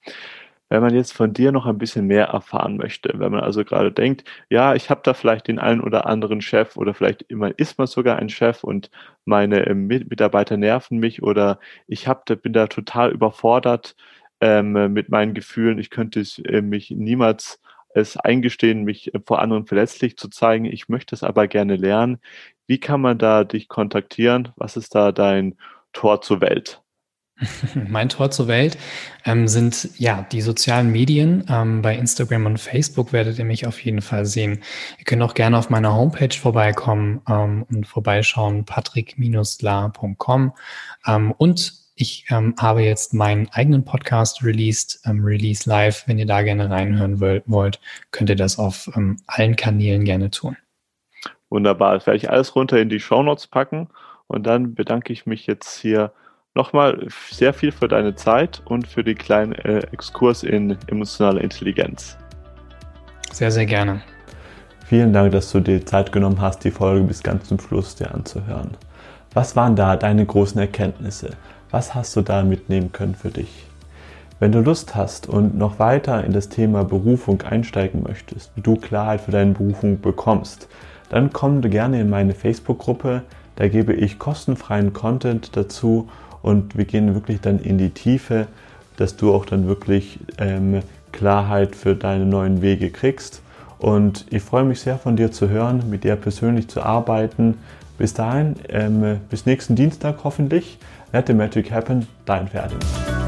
Wenn 0.70 0.82
man 0.82 0.96
jetzt 0.96 1.14
von 1.14 1.34
dir 1.34 1.52
noch 1.52 1.68
ein 1.68 1.78
bisschen 1.78 2.08
mehr 2.08 2.26
erfahren 2.28 2.78
möchte, 2.78 3.14
wenn 3.16 3.32
man 3.32 3.42
also 3.42 3.64
gerade 3.64 3.92
denkt, 3.92 4.24
ja, 4.50 4.74
ich 4.74 4.90
habe 4.90 5.02
da 5.04 5.14
vielleicht 5.14 5.48
den 5.48 5.60
einen 5.60 5.82
oder 5.82 6.08
anderen 6.08 6.42
Chef 6.42 6.78
oder 6.78 6.96
vielleicht 6.96 7.22
immer 7.24 7.52
ist 7.60 7.78
man 7.78 7.86
sogar 7.86 8.18
ein 8.18 8.30
Chef 8.30 8.64
und 8.64 8.90
meine 9.24 9.68
äh, 9.68 9.76
Mitarbeiter 9.76 10.58
nerven 10.58 10.98
mich 10.98 11.22
oder 11.22 11.60
ich 11.86 12.08
hab, 12.08 12.26
bin 12.42 12.54
da 12.54 12.66
total 12.68 13.12
überfordert 13.12 13.96
ähm, 14.44 14.92
mit 14.92 15.08
meinen 15.08 15.34
Gefühlen, 15.34 15.80
ich 15.80 15.90
könnte 15.90 16.22
äh, 16.44 16.62
mich 16.62 16.92
niemals 16.92 17.62
es 17.96 18.18
eingestehen, 18.18 18.84
mich 18.84 19.14
äh, 19.14 19.20
vor 19.26 19.42
anderen 19.42 19.66
verletzlich 19.66 20.18
zu 20.18 20.28
zeigen. 20.28 20.66
Ich 20.66 20.90
möchte 20.90 21.16
es 21.16 21.24
aber 21.24 21.48
gerne 21.48 21.78
lernen. 21.78 22.20
Wie 22.68 22.78
kann 22.78 23.00
man 23.00 23.18
da 23.18 23.46
dich 23.46 23.70
kontaktieren? 23.70 24.50
Was 24.58 24.76
ist 24.76 24.96
da 24.96 25.14
dein 25.14 25.56
Tor 25.94 26.22
zur 26.22 26.42
Welt? 26.42 26.82
Mein 27.88 28.10
Tor 28.10 28.32
zur 28.32 28.48
Welt 28.48 28.78
ähm, 29.24 29.48
sind 29.48 29.98
ja 29.98 30.28
die 30.30 30.42
sozialen 30.42 30.92
Medien. 30.92 31.46
Ähm, 31.48 31.82
bei 31.82 31.96
Instagram 31.96 32.46
und 32.46 32.60
Facebook 32.60 33.14
werdet 33.14 33.40
ihr 33.40 33.46
mich 33.46 33.66
auf 33.66 33.80
jeden 33.80 34.02
Fall 34.02 34.26
sehen. 34.26 34.62
Ihr 35.00 35.06
könnt 35.06 35.22
auch 35.22 35.36
gerne 35.36 35.58
auf 35.58 35.70
meiner 35.70 35.96
Homepage 35.96 36.38
vorbeikommen 36.38 37.22
ähm, 37.30 37.66
und 37.70 37.88
vorbeischauen, 37.88 38.66
patrick-la.com. 38.66 40.54
Ähm, 41.08 41.32
und 41.32 41.83
ich 41.96 42.26
ähm, 42.30 42.56
habe 42.60 42.82
jetzt 42.82 43.14
meinen 43.14 43.48
eigenen 43.52 43.86
Podcast 43.86 44.44
released, 44.44 45.02
ähm, 45.06 45.24
Release 45.24 45.70
Live. 45.70 46.08
Wenn 46.08 46.18
ihr 46.18 46.26
da 46.26 46.42
gerne 46.42 46.70
reinhören 46.70 47.20
wollt, 47.20 47.80
könnt 48.12 48.30
ihr 48.30 48.36
das 48.36 48.58
auf 48.58 48.90
ähm, 48.96 49.18
allen 49.28 49.56
Kanälen 49.56 50.04
gerne 50.04 50.32
tun. 50.32 50.58
Wunderbar. 51.50 51.94
Das 51.94 52.08
werde 52.08 52.18
ich 52.18 52.32
alles 52.32 52.56
runter 52.56 52.80
in 52.80 52.90
die 52.90 53.00
Show 53.00 53.22
Notes 53.22 53.46
packen. 53.46 53.90
Und 54.28 54.48
dann 54.48 54.74
bedanke 54.74 55.14
ich 55.14 55.28
mich 55.28 55.46
jetzt 55.46 55.80
hier 55.80 56.12
nochmal 56.56 57.08
sehr 57.30 57.54
viel 57.54 57.72
für 57.72 57.88
deine 57.88 58.16
Zeit 58.16 58.62
und 58.66 58.88
für 58.88 59.04
den 59.04 59.18
kleinen 59.18 59.54
äh, 59.54 59.80
Exkurs 59.92 60.42
in 60.42 60.78
emotionale 60.88 61.42
Intelligenz. 61.42 62.18
Sehr, 63.32 63.52
sehr 63.52 63.66
gerne. 63.66 64.02
Vielen 64.86 65.14
Dank, 65.14 65.32
dass 65.32 65.52
du 65.52 65.60
dir 65.60 65.86
Zeit 65.86 66.12
genommen 66.12 66.42
hast, 66.42 66.64
die 66.64 66.72
Folge 66.72 67.06
bis 67.06 67.22
ganz 67.24 67.48
zum 67.48 67.60
Schluss 67.60 67.96
dir 67.96 68.14
anzuhören. 68.14 68.72
Was 69.34 69.56
waren 69.56 69.76
da 69.76 69.96
deine 69.96 70.26
großen 70.26 70.60
Erkenntnisse? 70.60 71.32
Was 71.74 71.96
hast 71.96 72.16
du 72.16 72.22
da 72.22 72.44
mitnehmen 72.44 72.92
können 72.92 73.16
für 73.16 73.32
dich? 73.32 73.66
Wenn 74.40 74.52
du 74.52 74.60
Lust 74.60 74.94
hast 74.94 75.28
und 75.28 75.58
noch 75.58 75.80
weiter 75.80 76.24
in 76.24 76.32
das 76.32 76.50
Thema 76.50 76.84
Berufung 76.84 77.42
einsteigen 77.42 78.04
möchtest, 78.04 78.52
wie 78.56 78.62
du 78.62 78.76
Klarheit 78.76 79.22
für 79.22 79.32
deine 79.32 79.54
Berufung 79.54 80.00
bekommst, 80.00 80.68
dann 81.10 81.34
komm 81.34 81.62
gerne 81.62 82.00
in 82.00 82.12
meine 82.12 82.36
Facebook-Gruppe. 82.36 83.24
Da 83.56 83.68
gebe 83.70 83.92
ich 83.94 84.20
kostenfreien 84.20 84.94
Content 84.94 85.58
dazu 85.58 86.10
und 86.44 86.78
wir 86.78 86.86
gehen 86.86 87.16
wirklich 87.16 87.42
dann 87.42 87.58
in 87.58 87.80
die 87.80 87.90
Tiefe, 87.90 88.46
dass 88.98 89.18
du 89.18 89.34
auch 89.34 89.48
dann 89.48 89.66
wirklich 89.68 90.20
ähm, 90.38 90.84
Klarheit 91.12 91.76
für 91.76 91.96
deine 91.96 92.28
neuen 92.28 92.62
Wege 92.62 92.92
kriegst. 92.92 93.42
Und 93.80 94.28
ich 94.30 94.44
freue 94.44 94.64
mich 94.64 94.80
sehr 94.80 95.00
von 95.00 95.16
dir 95.16 95.32
zu 95.32 95.50
hören, 95.50 95.90
mit 95.90 96.04
dir 96.04 96.18
persönlich 96.18 96.68
zu 96.68 96.84
arbeiten. 96.84 97.58
Bis 97.98 98.14
dahin, 98.14 98.58
ähm, 98.70 99.22
bis 99.32 99.48
nächsten 99.48 99.76
Dienstag 99.76 100.18
hoffentlich. 100.24 100.78
Let 101.14 101.28
the 101.28 101.34
magic 101.36 101.68
happen, 101.68 102.08
dein 102.26 102.48
Ferdinand. 102.48 103.23